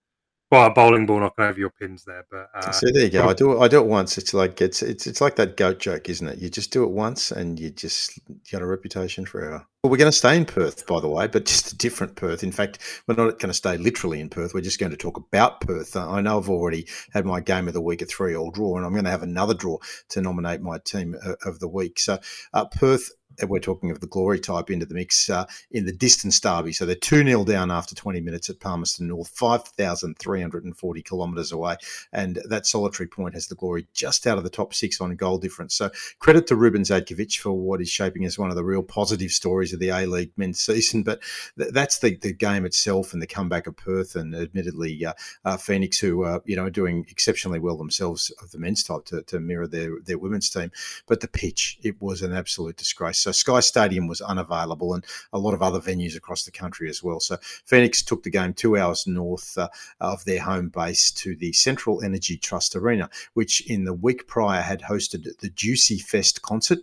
well, 0.51 0.65
a 0.65 0.71
bowling 0.71 1.05
ball 1.05 1.19
knocking 1.19 1.45
over 1.45 1.59
your 1.59 1.69
pins 1.69 2.03
there, 2.05 2.25
but 2.31 2.49
uh, 2.55 2.71
so 2.71 2.87
there 2.91 3.03
you 3.03 3.11
go. 3.11 3.29
I 3.29 3.33
do 3.33 3.51
it. 3.51 3.59
I 3.59 3.67
do 3.67 3.81
it 3.81 3.85
once. 3.85 4.17
It's 4.17 4.33
like 4.33 4.61
it's 4.61 4.81
it's 4.81 5.05
it's 5.05 5.21
like 5.21 5.35
that 5.35 5.57
goat 5.57 5.77
joke, 5.77 6.09
isn't 6.09 6.27
it? 6.27 6.39
You 6.39 6.49
just 6.49 6.71
do 6.71 6.83
it 6.83 6.89
once, 6.89 7.31
and 7.31 7.59
you 7.59 7.69
just 7.69 8.19
got 8.51 8.63
a 8.63 8.65
reputation 8.65 9.27
forever. 9.27 9.63
Well, 9.83 9.91
we're 9.91 9.97
going 9.97 10.11
to 10.11 10.17
stay 10.17 10.35
in 10.35 10.45
Perth, 10.45 10.87
by 10.87 11.01
the 11.01 11.07
way, 11.07 11.27
but 11.27 11.45
just 11.45 11.71
a 11.71 11.77
different 11.77 12.15
Perth. 12.15 12.43
In 12.43 12.51
fact, 12.51 12.79
we're 13.07 13.13
not 13.13 13.37
going 13.37 13.49
to 13.49 13.53
stay 13.53 13.77
literally 13.77 14.19
in 14.19 14.29
Perth. 14.29 14.55
We're 14.55 14.61
just 14.61 14.79
going 14.79 14.91
to 14.91 14.97
talk 14.97 15.17
about 15.17 15.61
Perth. 15.61 15.95
Uh, 15.95 16.09
I 16.09 16.19
know 16.19 16.39
I've 16.39 16.49
already 16.49 16.87
had 17.13 17.25
my 17.25 17.41
game 17.41 17.67
of 17.67 17.75
the 17.75 17.81
week, 17.81 18.01
a 18.01 18.05
three-all 18.05 18.49
draw, 18.49 18.75
and 18.75 18.85
I'm 18.85 18.93
going 18.93 19.05
to 19.05 19.11
have 19.11 19.23
another 19.23 19.53
draw 19.53 19.77
to 20.09 20.21
nominate 20.21 20.61
my 20.61 20.79
team 20.79 21.15
uh, 21.23 21.35
of 21.45 21.59
the 21.59 21.69
week. 21.69 21.99
So, 21.99 22.17
uh, 22.53 22.65
Perth 22.65 23.11
we're 23.47 23.59
talking 23.59 23.91
of 23.91 23.99
the 23.99 24.07
glory 24.07 24.39
type 24.39 24.69
into 24.69 24.85
the 24.85 24.95
mix 24.95 25.29
uh, 25.29 25.45
in 25.71 25.85
the 25.85 25.93
distance 25.93 26.39
derby. 26.39 26.73
So 26.73 26.85
they're 26.85 26.95
2 26.95 27.23
0 27.23 27.45
down 27.45 27.71
after 27.71 27.95
20 27.95 28.19
minutes 28.21 28.49
at 28.49 28.59
Palmerston 28.59 29.07
North, 29.07 29.29
5,340 29.29 31.01
kilometres 31.03 31.51
away. 31.51 31.77
And 32.11 32.41
that 32.45 32.65
solitary 32.65 33.07
point 33.07 33.33
has 33.35 33.47
the 33.47 33.55
glory 33.55 33.87
just 33.93 34.25
out 34.27 34.37
of 34.37 34.43
the 34.43 34.49
top 34.49 34.73
six 34.73 34.99
on 34.99 35.15
goal 35.15 35.37
difference. 35.37 35.75
So 35.75 35.91
credit 36.19 36.47
to 36.47 36.55
Ruben 36.55 36.83
Zadkovich 36.83 37.39
for 37.39 37.51
what 37.51 37.81
is 37.81 37.89
shaping 37.89 38.25
as 38.25 38.39
one 38.39 38.49
of 38.49 38.55
the 38.55 38.63
real 38.63 38.83
positive 38.83 39.31
stories 39.31 39.73
of 39.73 39.79
the 39.79 39.89
A 39.89 40.05
League 40.05 40.31
men's 40.37 40.59
season. 40.59 41.03
But 41.03 41.21
th- 41.57 41.71
that's 41.71 41.99
the, 41.99 42.15
the 42.15 42.33
game 42.33 42.65
itself 42.65 43.13
and 43.13 43.21
the 43.21 43.27
comeback 43.27 43.67
of 43.67 43.77
Perth 43.77 44.15
and 44.15 44.35
admittedly 44.35 45.05
uh, 45.05 45.13
uh, 45.45 45.57
Phoenix, 45.57 45.99
who 45.99 46.23
are 46.23 46.41
you 46.45 46.55
know 46.55 46.69
doing 46.69 47.05
exceptionally 47.09 47.59
well 47.59 47.77
themselves 47.77 48.31
of 48.41 48.51
the 48.51 48.59
men's 48.59 48.83
type 48.83 49.05
to, 49.05 49.21
to 49.23 49.39
mirror 49.39 49.67
their, 49.67 49.99
their 50.03 50.17
women's 50.17 50.49
team. 50.49 50.71
But 51.07 51.21
the 51.21 51.27
pitch, 51.27 51.77
it 51.83 52.01
was 52.01 52.21
an 52.21 52.33
absolute 52.33 52.77
disgrace. 52.77 53.19
So 53.19 53.28
Sky 53.31 53.59
Stadium 53.59 54.07
was 54.07 54.21
unavailable, 54.21 54.93
and 54.93 55.05
a 55.33 55.39
lot 55.39 55.53
of 55.53 55.61
other 55.61 55.79
venues 55.79 56.15
across 56.15 56.43
the 56.43 56.51
country 56.51 56.89
as 56.89 57.03
well. 57.03 57.19
So 57.19 57.37
Phoenix 57.65 58.01
took 58.01 58.23
the 58.23 58.29
game 58.29 58.53
two 58.53 58.77
hours 58.77 59.07
north 59.07 59.57
uh, 59.57 59.69
of 59.99 60.25
their 60.25 60.41
home 60.41 60.69
base 60.69 61.11
to 61.11 61.35
the 61.35 61.53
Central 61.53 62.03
Energy 62.03 62.37
Trust 62.37 62.75
Arena, 62.75 63.09
which 63.33 63.61
in 63.69 63.85
the 63.85 63.93
week 63.93 64.27
prior 64.27 64.61
had 64.61 64.81
hosted 64.81 65.37
the 65.39 65.49
Juicy 65.49 65.99
Fest 65.99 66.41
concert 66.41 66.79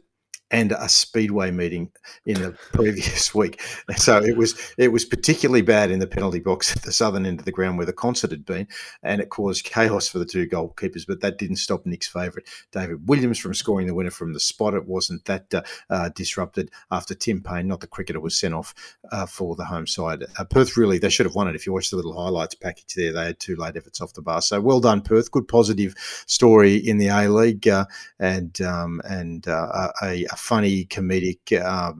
and 0.50 0.72
a 0.72 0.88
speedway 0.88 1.50
meeting 1.50 1.90
in 2.24 2.40
the 2.40 2.52
previous 2.72 3.34
week. 3.34 3.60
So 3.96 4.18
it 4.18 4.36
was 4.36 4.74
it 4.78 4.92
was 4.92 5.04
particularly 5.04 5.62
bad 5.62 5.90
in 5.90 5.98
the 5.98 6.06
penalty 6.06 6.38
box 6.38 6.74
at 6.74 6.82
the 6.82 6.92
southern 6.92 7.26
end 7.26 7.40
of 7.40 7.44
the 7.44 7.52
ground 7.52 7.76
where 7.76 7.86
the 7.86 7.92
concert 7.92 8.30
had 8.30 8.44
been, 8.44 8.68
and 9.02 9.20
it 9.20 9.30
caused 9.30 9.64
chaos 9.64 10.08
for 10.08 10.18
the 10.18 10.24
two 10.24 10.46
goalkeepers. 10.46 11.06
But 11.06 11.20
that 11.20 11.38
didn't 11.38 11.56
stop 11.56 11.84
Nick's 11.84 12.08
favourite 12.08 12.46
David 12.70 13.08
Williams 13.08 13.38
from 13.38 13.54
scoring 13.54 13.86
the 13.86 13.94
winner 13.94 14.10
from 14.10 14.32
the 14.32 14.40
spot. 14.40 14.74
It 14.74 14.86
wasn't 14.86 15.24
that 15.24 15.52
uh, 15.52 15.62
uh, 15.90 16.10
disrupted 16.10 16.70
after 16.90 17.14
Tim 17.14 17.42
Payne, 17.42 17.66
not 17.66 17.80
the 17.80 17.86
cricketer, 17.86 18.20
was 18.20 18.38
sent 18.38 18.54
off 18.54 18.74
uh, 19.10 19.26
for 19.26 19.56
the 19.56 19.64
home 19.64 19.86
side. 19.86 20.24
Uh, 20.38 20.44
Perth 20.44 20.76
really 20.76 20.98
they 20.98 21.10
should 21.10 21.26
have 21.26 21.34
won 21.34 21.48
it. 21.48 21.56
If 21.56 21.66
you 21.66 21.72
watch 21.72 21.90
the 21.90 21.96
little 21.96 22.14
highlights 22.14 22.54
package 22.54 22.94
there, 22.94 23.12
they 23.12 23.24
had 23.24 23.40
two 23.40 23.56
late 23.56 23.76
efforts 23.76 24.00
off 24.00 24.14
the 24.14 24.22
bar. 24.22 24.42
So 24.42 24.60
well 24.60 24.80
done, 24.80 25.00
Perth. 25.00 25.30
Good 25.30 25.48
positive 25.48 25.94
story 26.26 26.76
in 26.76 26.98
the 26.98 27.08
A 27.08 27.28
League, 27.28 27.66
uh, 27.66 27.86
and 28.20 28.60
um, 28.60 29.00
and 29.04 29.46
uh, 29.48 29.90
a, 30.02 30.24
a 30.37 30.38
funny 30.38 30.85
comedic 30.85 31.52
uh, 31.52 31.93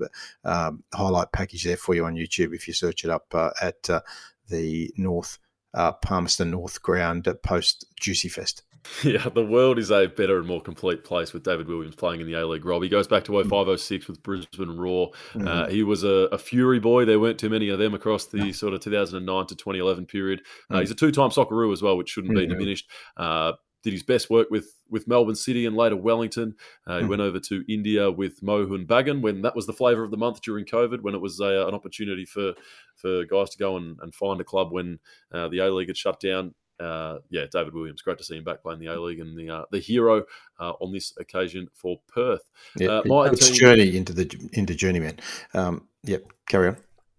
uh, 0.45 0.73
highlight 0.95 1.33
package 1.33 1.65
there 1.65 1.77
for 1.77 1.95
you 1.95 2.05
on 2.05 2.15
YouTube 2.15 2.55
if 2.55 2.69
you 2.69 2.75
search 2.75 3.05
it 3.05 3.11
up 3.11 3.27
uh, 3.33 3.51
at 3.63 3.89
uh, 3.89 4.01
the 4.49 4.93
North 4.99 5.39
uh, 5.73 5.93
Palmerston 5.93 6.51
North 6.51 6.83
Ground 6.83 7.29
post 7.43 7.87
Juicy 7.99 8.29
Fest. 8.29 8.63
Yeah, 9.03 9.29
the 9.29 9.45
world 9.45 9.81
is 9.81 9.91
a 9.91 10.07
better 10.07 10.39
and 10.39 10.47
more 10.47 10.61
complete 10.61 11.03
place 11.03 11.33
with 11.33 11.43
David 11.43 11.67
Williams 11.67 11.97
playing 11.97 12.21
in 12.21 12.27
the 12.29 12.35
A 12.35 12.47
League. 12.47 12.65
Rob, 12.65 12.85
he 12.85 12.89
goes 12.89 13.09
back 13.09 13.25
to 13.25 13.33
0506 13.33 14.07
with 14.07 14.23
Brisbane 14.23 14.77
Roar. 14.77 15.11
Mm-hmm. 15.33 15.49
Uh, 15.49 15.67
he 15.67 15.83
was 15.83 16.05
a, 16.05 16.29
a, 16.31 16.39
Fury 16.39 16.79
boy. 16.79 17.05
There 17.05 17.19
weren't 17.19 17.41
too 17.41 17.51
many 17.51 17.69
of 17.69 17.81
them 17.81 17.95
across 17.95 18.27
the 18.27 18.53
sort 18.53 18.75
of 18.75 18.81
2009 18.81 19.47
to 19.47 19.57
2011 19.57 20.07
period. 20.07 20.41
Uh, 20.41 20.75
mm-hmm. 20.75 20.81
He's 20.83 20.93
a 20.93 20.95
two 20.95 21.11
time 21.11 21.31
Socceroo 21.31 21.73
as 21.73 21.83
well, 21.83 21.97
which 21.97 22.11
shouldn't 22.11 22.33
mm-hmm. 22.33 22.49
be 22.49 22.55
diminished. 22.55 22.89
Uh, 23.17 23.55
did 23.87 23.93
his 23.93 24.03
best 24.03 24.29
work 24.29 24.51
with 24.51 24.81
with 24.91 25.07
Melbourne 25.07 25.37
City 25.37 25.65
and 25.65 25.77
later 25.77 25.95
Wellington. 25.95 26.57
Uh, 26.89 26.99
he 26.99 27.05
mm. 27.05 27.09
went 27.09 27.23
over 27.23 27.39
to 27.39 27.73
India 27.73 28.11
with 28.11 28.43
Mohun 28.43 28.85
Bagan 28.85 29.23
when 29.23 29.43
that 29.43 29.55
was 29.55 29.67
the 29.67 29.73
flavour 29.73 30.03
of 30.03 30.11
the 30.11 30.17
month 30.17 30.43
during 30.43 30.65
COVID, 30.65 31.03
when 31.03 31.15
it 31.15 31.21
was 31.21 31.41
uh, 31.41 31.69
an 31.69 31.75
opportunity 31.75 32.25
for 32.25 32.55
for 32.97 33.25
guys 33.27 33.51
to 33.51 33.59
go 33.59 33.77
and, 33.77 33.97
and 34.03 34.13
find 34.13 34.41
a 34.41 34.45
club 34.45 34.73
when 34.73 34.99
uh, 35.33 35.47
the 35.49 35.61
A 35.61 35.73
League 35.73 35.87
had 35.87 35.97
shut 35.97 36.19
down. 36.19 36.53
Uh, 36.81 37.19
yeah, 37.31 37.45
David 37.51 37.75
Williams, 37.75 38.03
great 38.03 38.19
to 38.19 38.25
see 38.25 38.37
him 38.37 38.43
back 38.43 38.61
playing 38.61 38.81
the 38.81 38.89
A 38.89 39.01
League 39.01 39.21
and 39.21 39.39
the 39.39 39.49
uh, 39.49 39.63
the 39.71 39.79
hero 39.79 40.25
uh, 40.59 40.73
on 40.81 40.93
this 40.93 41.15
occasion 41.17 41.69
for 41.73 42.01
Perth. 42.13 42.51
Yeah, 42.77 43.03
my 43.05 43.27
it's 43.29 43.51
team... 43.51 43.57
journey 43.57 43.97
into 43.97 44.13
the 44.13 44.51
into 44.53 44.75
journeyman. 44.75 45.21
Um, 45.55 45.87
yep, 46.03 46.25
carry 46.49 46.71
on. 46.71 46.77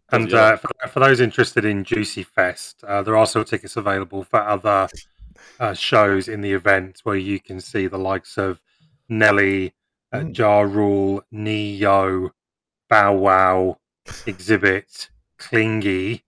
And 0.10 0.30
for, 0.30 0.60
for, 0.90 1.00
those 1.02 1.20
interested 1.20 1.66
in 1.66 1.84
Juicy 1.84 2.24
Fest, 2.24 2.80
there 2.82 3.18
are 3.18 3.26
still 3.26 3.44
tickets 3.44 3.76
available 3.76 4.24
for 4.24 4.40
other 4.42 4.88
uh, 5.60 5.74
shows 5.74 6.28
in 6.28 6.42
the 6.42 6.54
event 6.54 7.02
where 7.04 7.16
you 7.16 7.40
can 7.40 7.60
see 7.60 7.88
the 7.88 7.98
likes 7.98 8.38
of 8.38 8.62
Nelly, 9.10 9.74
uh, 10.12 10.20
mm. 10.20 10.38
Ja 10.38 10.62
Rule, 10.62 11.24
Ne-Yo, 11.32 12.32
Bow 12.90 13.14
Wow, 13.14 13.78
Xzibit, 14.06 15.10
Chingy, 15.40 16.22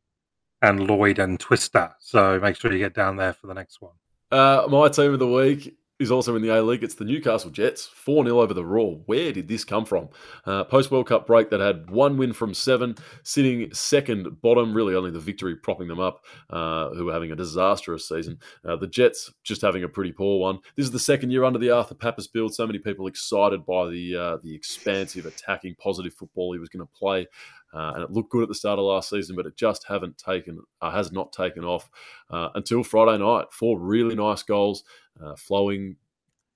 and 0.61 0.87
Lloyd 0.87 1.19
and 1.19 1.39
Twista. 1.39 1.93
So 1.99 2.39
make 2.39 2.55
sure 2.55 2.71
you 2.71 2.79
get 2.79 2.93
down 2.93 3.15
there 3.15 3.33
for 3.33 3.47
the 3.47 3.53
next 3.53 3.81
one. 3.81 3.93
Uh, 4.31 4.67
my 4.69 4.89
team 4.89 5.13
of 5.13 5.19
the 5.19 5.27
week 5.27 5.75
is 5.99 6.11
also 6.11 6.35
in 6.35 6.41
the 6.41 6.49
A 6.49 6.63
League. 6.63 6.83
It's 6.83 6.95
the 6.95 7.03
Newcastle 7.03 7.51
Jets, 7.51 7.85
4 7.87 8.23
0 8.23 8.39
over 8.39 8.53
the 8.53 8.63
Roar. 8.63 9.01
Where 9.05 9.33
did 9.33 9.47
this 9.47 9.65
come 9.65 9.85
from? 9.85 10.09
Uh, 10.45 10.63
Post 10.63 10.91
World 10.91 11.07
Cup 11.07 11.27
break 11.27 11.49
that 11.49 11.59
had 11.59 11.89
one 11.89 12.17
win 12.17 12.31
from 12.31 12.53
seven, 12.53 12.95
sitting 13.23 13.73
second 13.73 14.41
bottom, 14.41 14.73
really 14.73 14.95
only 14.95 15.11
the 15.11 15.19
victory 15.19 15.55
propping 15.55 15.87
them 15.87 15.99
up, 15.99 16.23
uh, 16.49 16.89
who 16.91 17.09
are 17.09 17.13
having 17.13 17.31
a 17.31 17.35
disastrous 17.35 18.07
season. 18.07 18.39
Uh, 18.65 18.77
the 18.77 18.87
Jets 18.87 19.31
just 19.43 19.61
having 19.61 19.83
a 19.83 19.89
pretty 19.89 20.13
poor 20.13 20.39
one. 20.39 20.59
This 20.75 20.85
is 20.85 20.91
the 20.91 20.99
second 20.99 21.31
year 21.31 21.43
under 21.43 21.59
the 21.59 21.71
Arthur 21.71 21.95
Papas 21.95 22.27
build. 22.27 22.53
So 22.53 22.65
many 22.65 22.79
people 22.79 23.07
excited 23.07 23.65
by 23.65 23.89
the, 23.89 24.15
uh, 24.15 24.37
the 24.41 24.55
expansive, 24.55 25.25
attacking, 25.25 25.75
positive 25.75 26.13
football 26.13 26.53
he 26.53 26.59
was 26.59 26.69
going 26.69 26.85
to 26.85 26.93
play. 26.97 27.27
Uh, 27.73 27.93
and 27.95 28.03
it 28.03 28.11
looked 28.11 28.31
good 28.31 28.43
at 28.43 28.49
the 28.49 28.55
start 28.55 28.79
of 28.79 28.85
last 28.85 29.09
season, 29.09 29.35
but 29.35 29.45
it 29.45 29.55
just 29.55 29.85
haven't 29.87 30.17
taken, 30.17 30.59
uh, 30.81 30.91
has 30.91 31.11
not 31.11 31.31
taken 31.31 31.63
off 31.63 31.89
uh, 32.29 32.49
until 32.55 32.83
Friday 32.83 33.23
night. 33.23 33.45
Four 33.51 33.79
really 33.79 34.15
nice 34.15 34.43
goals, 34.43 34.83
uh, 35.23 35.35
flowing, 35.35 35.95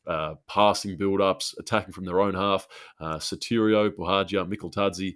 uh, 0.08 0.36
passing 0.48 0.98
build-ups, 0.98 1.56
attacking 1.60 1.94
from 1.94 2.06
their 2.06 2.20
own 2.20 2.34
half. 2.34 2.68
Uh, 3.00 3.18
Sotirio, 3.18 3.90
Buhagiar, 3.90 4.48
Mikeltadze, 4.48 5.16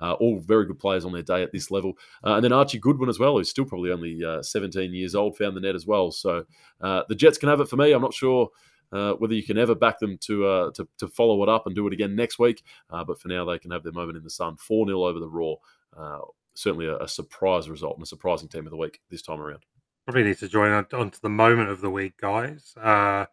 uh, 0.00 0.12
all 0.14 0.38
very 0.38 0.66
good 0.66 0.78
players 0.78 1.04
on 1.04 1.12
their 1.12 1.22
day 1.22 1.42
at 1.42 1.52
this 1.52 1.70
level. 1.70 1.94
Uh, 2.24 2.34
and 2.34 2.44
then 2.44 2.52
Archie 2.52 2.78
Goodwin 2.78 3.08
as 3.08 3.18
well, 3.18 3.36
who's 3.36 3.50
still 3.50 3.64
probably 3.64 3.92
only 3.92 4.24
uh, 4.24 4.42
17 4.42 4.92
years 4.92 5.14
old, 5.14 5.36
found 5.36 5.56
the 5.56 5.60
net 5.60 5.74
as 5.74 5.86
well. 5.86 6.10
So 6.10 6.44
uh, 6.80 7.02
the 7.08 7.14
Jets 7.14 7.38
can 7.38 7.48
have 7.48 7.60
it 7.60 7.68
for 7.68 7.76
me. 7.76 7.92
I'm 7.92 8.02
not 8.02 8.14
sure 8.14 8.50
uh, 8.92 9.12
whether 9.14 9.34
you 9.34 9.42
can 9.42 9.58
ever 9.58 9.74
back 9.74 9.98
them 9.98 10.18
to, 10.18 10.46
uh, 10.46 10.70
to, 10.72 10.88
to 10.98 11.08
follow 11.08 11.42
it 11.42 11.48
up 11.48 11.66
and 11.66 11.74
do 11.74 11.86
it 11.86 11.92
again 11.92 12.14
next 12.14 12.38
week. 12.38 12.62
Uh, 12.90 13.04
but 13.04 13.20
for 13.20 13.28
now, 13.28 13.44
they 13.44 13.58
can 13.58 13.70
have 13.70 13.82
their 13.82 13.92
moment 13.92 14.16
in 14.16 14.24
the 14.24 14.30
sun. 14.30 14.56
4 14.56 14.86
0 14.86 15.04
over 15.04 15.18
the 15.18 15.28
Roar. 15.28 15.58
Uh, 15.96 16.20
certainly 16.54 16.86
a, 16.86 16.96
a, 16.98 17.08
surprise 17.08 17.68
result 17.68 17.96
and 17.96 18.02
a 18.02 18.06
surprising 18.06 18.48
team 18.48 18.66
of 18.66 18.70
the 18.70 18.76
week 18.76 19.00
this 19.10 19.22
time 19.22 19.40
around. 19.40 19.62
Probably 20.06 20.24
need 20.24 20.38
to 20.38 20.48
join 20.48 20.70
on, 20.70 21.10
to 21.10 21.20
the 21.20 21.28
moment 21.28 21.68
of 21.68 21.80
the 21.80 21.90
week, 21.90 22.16
guys. 22.18 22.74
Uh, 22.76 23.26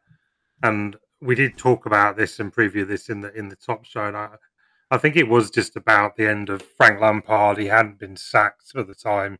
and 0.61 0.95
we 1.21 1.35
did 1.35 1.57
talk 1.57 1.85
about 1.85 2.17
this 2.17 2.39
and 2.39 2.53
preview 2.53 2.87
this 2.87 3.09
in 3.09 3.21
the 3.21 3.33
in 3.33 3.49
the 3.49 3.55
top 3.55 3.85
show. 3.85 4.05
And 4.05 4.17
I, 4.17 4.29
I 4.91 4.97
think 4.97 5.15
it 5.15 5.27
was 5.27 5.51
just 5.51 5.75
about 5.75 6.15
the 6.15 6.27
end 6.27 6.49
of 6.49 6.61
Frank 6.61 6.99
Lampard. 6.99 7.57
He 7.57 7.67
hadn't 7.67 7.99
been 7.99 8.17
sacked 8.17 8.71
for 8.71 8.83
the 8.83 8.95
time 8.95 9.37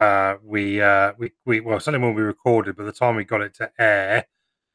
uh, 0.00 0.36
we 0.42 0.80
we 1.18 1.32
we 1.44 1.60
well 1.60 1.80
certainly 1.80 2.06
when 2.06 2.14
we 2.14 2.22
recorded, 2.22 2.76
but 2.76 2.84
the 2.84 2.92
time 2.92 3.16
we 3.16 3.24
got 3.24 3.40
it 3.40 3.54
to 3.54 3.70
air, 3.78 4.26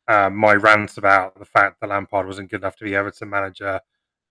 um, 0.07 0.35
my 0.35 0.53
rant 0.53 0.97
about 0.97 1.37
the 1.39 1.45
fact 1.45 1.79
that 1.79 1.89
Lampard 1.89 2.27
wasn't 2.27 2.51
good 2.51 2.61
enough 2.61 2.75
to 2.77 2.85
be 2.85 2.95
Everton 2.95 3.29
manager, 3.29 3.79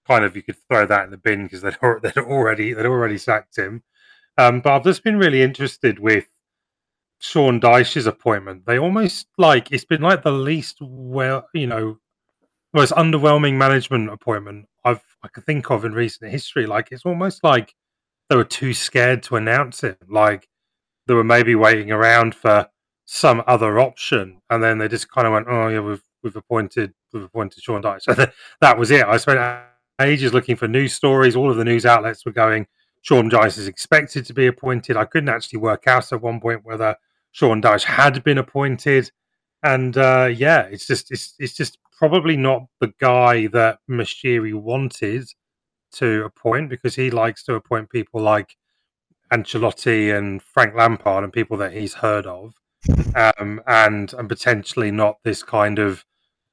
kind 0.07 0.25
of 0.25 0.37
you 0.37 0.43
could 0.43 0.57
throw 0.69 0.87
that 0.87 1.05
in 1.05 1.11
the 1.11 1.17
bin 1.17 1.45
because 1.45 1.63
they'd, 1.63 1.77
they'd 2.03 2.19
already 2.19 2.73
they'd 2.73 2.87
already 2.87 3.19
sacked 3.19 3.57
him. 3.57 3.83
Um, 4.39 4.61
but 4.61 4.75
I've 4.75 4.85
just 4.85 5.05
been 5.05 5.19
really 5.19 5.43
interested 5.43 5.99
with 5.99 6.27
Sean 7.19 7.61
Dyche's 7.61 8.07
appointment. 8.07 8.67
They 8.67 8.79
almost 8.79 9.27
like 9.39 9.71
it's 9.73 9.85
been 9.85 10.03
like 10.03 10.23
the 10.23 10.33
least 10.33 10.79
well, 10.81 11.49
you 11.55 11.67
know, 11.67 11.99
most 12.73 12.93
underwhelming 12.93 13.55
management 13.55 14.11
appointment 14.11 14.67
I've 14.85 15.03
I 15.23 15.29
could 15.29 15.45
think 15.45 15.71
of 15.71 15.85
in 15.85 15.93
recent 15.93 16.31
history. 16.31 16.67
Like 16.67 16.89
it's 16.91 17.07
almost 17.07 17.45
like 17.45 17.75
they 18.29 18.37
were 18.37 18.45
too 18.45 18.75
scared 18.75 19.23
to 19.25 19.37
announce 19.37 19.85
it. 19.85 19.99
Like 20.09 20.49
they 21.07 21.15
were 21.15 21.25
maybe 21.25 21.55
waiting 21.55 21.93
around 21.93 22.35
for 22.35 22.69
some 23.15 23.43
other 23.47 23.79
option, 23.79 24.41
and 24.49 24.63
then 24.63 24.79
they 24.79 24.89
just 24.89 25.11
kind 25.11 25.27
of 25.27 25.35
went, 25.35 25.47
"Oh 25.47 25.69
yeah, 25.69 25.81
we've 25.81 26.03
we've 26.23 26.35
appointed 26.35 26.95
we've 27.13 27.25
appointed 27.25 27.63
Sean 27.63 27.83
Dyche." 27.83 28.03
So 28.03 28.15
that 28.63 28.79
was 28.79 28.91
it. 28.91 29.05
I 29.05 29.19
spent 29.19 29.39
ages 30.01 30.33
looking 30.33 30.57
for 30.57 30.67
news 30.67 30.95
stories. 30.95 31.37
All 31.37 31.51
of 31.51 31.59
the 31.59 31.65
news 31.65 31.85
outlets 31.85 32.25
were 32.25 32.33
going, 32.33 32.67
"Sean 33.03 33.31
Dyche 33.31 33.59
is 33.59 33.69
expected 33.69 34.25
to 34.25 34.33
be 34.33 34.47
appointed." 34.47 34.97
I 34.97 35.05
couldn't 35.05 35.29
actually 35.29 35.59
work 35.59 35.87
out 35.87 36.11
at 36.11 36.23
one 36.23 36.41
point 36.41 36.65
whether 36.65 36.97
Sean 37.33 37.61
Dyche 37.61 37.85
had 37.85 38.25
been 38.25 38.39
appointed, 38.39 39.11
and 39.63 39.95
uh, 39.99 40.31
yeah, 40.35 40.63
it's 40.63 40.87
just 40.87 41.11
it's 41.11 41.35
it's 41.39 41.53
just 41.55 41.77
probably 41.99 42.39
not 42.39 42.63
the 42.81 42.95
guy 42.99 43.47
that 43.49 43.79
Moshiri 43.91 44.55
wanted 44.55 45.29
to 45.93 46.25
appoint 46.25 46.71
because 46.71 46.95
he 46.95 47.11
likes 47.11 47.45
to 47.45 47.55
appoint 47.57 47.91
people 47.91 48.23
like 48.23 48.57
Ancelotti 49.31 50.17
and 50.17 50.43
Frank 50.43 50.75
Lampard 50.75 51.25
and 51.25 51.33
people 51.33 51.59
that 51.59 51.75
he's 51.75 51.93
heard 51.95 52.25
of, 52.27 52.55
um, 53.15 53.61
and 53.67 54.13
and 54.13 54.29
potentially 54.29 54.91
not 54.91 55.19
this 55.25 55.43
kind 55.43 55.79
of 55.79 56.05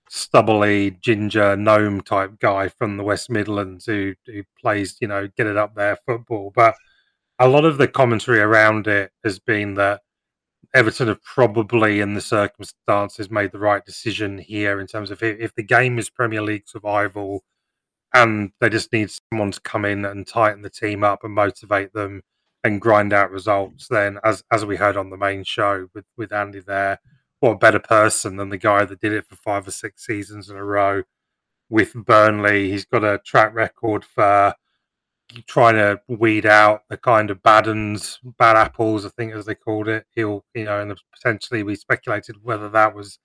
stubbly 0.09 0.91
ginger 1.01 1.55
gnome 1.55 2.01
type 2.01 2.39
guy 2.39 2.67
from 2.67 2.98
the 2.98 3.03
West 3.03 3.29
Midlands 3.29 3.86
who 3.86 4.15
who 4.25 4.43
plays 4.59 4.98
you 5.00 5.07
know 5.07 5.27
get 5.38 5.48
it 5.48 5.57
up 5.57 5.75
there 5.75 5.98
football. 6.05 6.51
But 6.55 6.75
a 7.39 7.48
lot 7.48 7.65
of 7.65 7.77
the 7.77 7.88
commentary 7.88 8.39
around 8.39 8.88
it 8.88 9.12
has 9.24 9.39
been 9.39 9.75
that 9.75 10.01
Everton 10.74 11.07
have 11.07 11.24
probably, 11.24 12.00
in 12.00 12.13
the 12.13 12.21
circumstances, 12.21 13.31
made 13.31 13.51
the 13.51 13.59
right 13.59 13.83
decision 13.83 14.38
here 14.38 14.79
in 14.79 14.88
terms 14.88 15.09
of 15.09 15.24
if, 15.24 15.39
if 15.39 15.55
the 15.55 15.63
game 15.63 15.98
is 15.98 16.09
Premier 16.09 16.41
League 16.41 16.67
survival 16.67 17.43
and 18.13 18.51
they 18.59 18.69
just 18.69 18.93
need 18.93 19.09
someone 19.31 19.51
to 19.51 19.62
come 19.62 19.86
in 19.86 20.05
and 20.05 20.27
tighten 20.27 20.62
the 20.62 20.69
team 20.69 21.03
up 21.03 21.24
and 21.24 21.33
motivate 21.33 21.93
them 21.93 22.21
and 22.63 22.82
grind 22.82 23.13
out 23.13 23.32
results, 23.32 23.88
then 23.88 24.20
as 24.24 24.44
as 24.51 24.66
we 24.66 24.75
heard 24.78 24.98
on 24.98 25.10
the 25.10 25.18
main 25.18 25.44
show 25.44 25.88
with, 25.94 26.06
with 26.18 26.34
Andy 26.34 26.60
there, 26.60 27.00
what 27.39 27.51
a 27.51 27.58
better 27.58 27.80
person 27.80 28.38
than 28.38 28.50
the 28.50 28.58
guy 28.58 28.86
that 28.86 29.00
did 29.00 29.13
it 29.13 29.25
for 29.25 29.36
five 29.36 29.68
or 29.68 29.72
six 29.72 30.06
seasons 30.06 30.50
in 30.50 30.58
a 30.58 30.63
row 30.63 31.04
with 31.70 31.94
Burnley. 31.94 32.72
He's 32.72 32.86
got 32.86 33.04
a 33.04 33.20
track 33.20 33.54
record 33.54 34.04
for 34.04 34.56
trying 35.48 35.75
to 35.75 36.01
weed 36.08 36.46
out 36.46 36.82
the 36.89 36.98
kind 36.98 37.30
of 37.30 37.44
bad 37.44 37.68
uns, 37.68 38.20
bad 38.38 38.58
apples, 38.58 39.06
I 39.06 39.10
think 39.10 39.34
as 39.34 39.46
they 39.46 39.56
called 39.56 39.88
it. 39.88 40.06
He'll, 40.16 40.44
you 40.54 40.66
know, 40.66 40.82
and 40.82 41.00
potentially 41.13 41.63
we 41.63 41.75
speculated 41.75 42.38
whether 42.44 42.70
that 42.70 42.96
was 42.96 43.20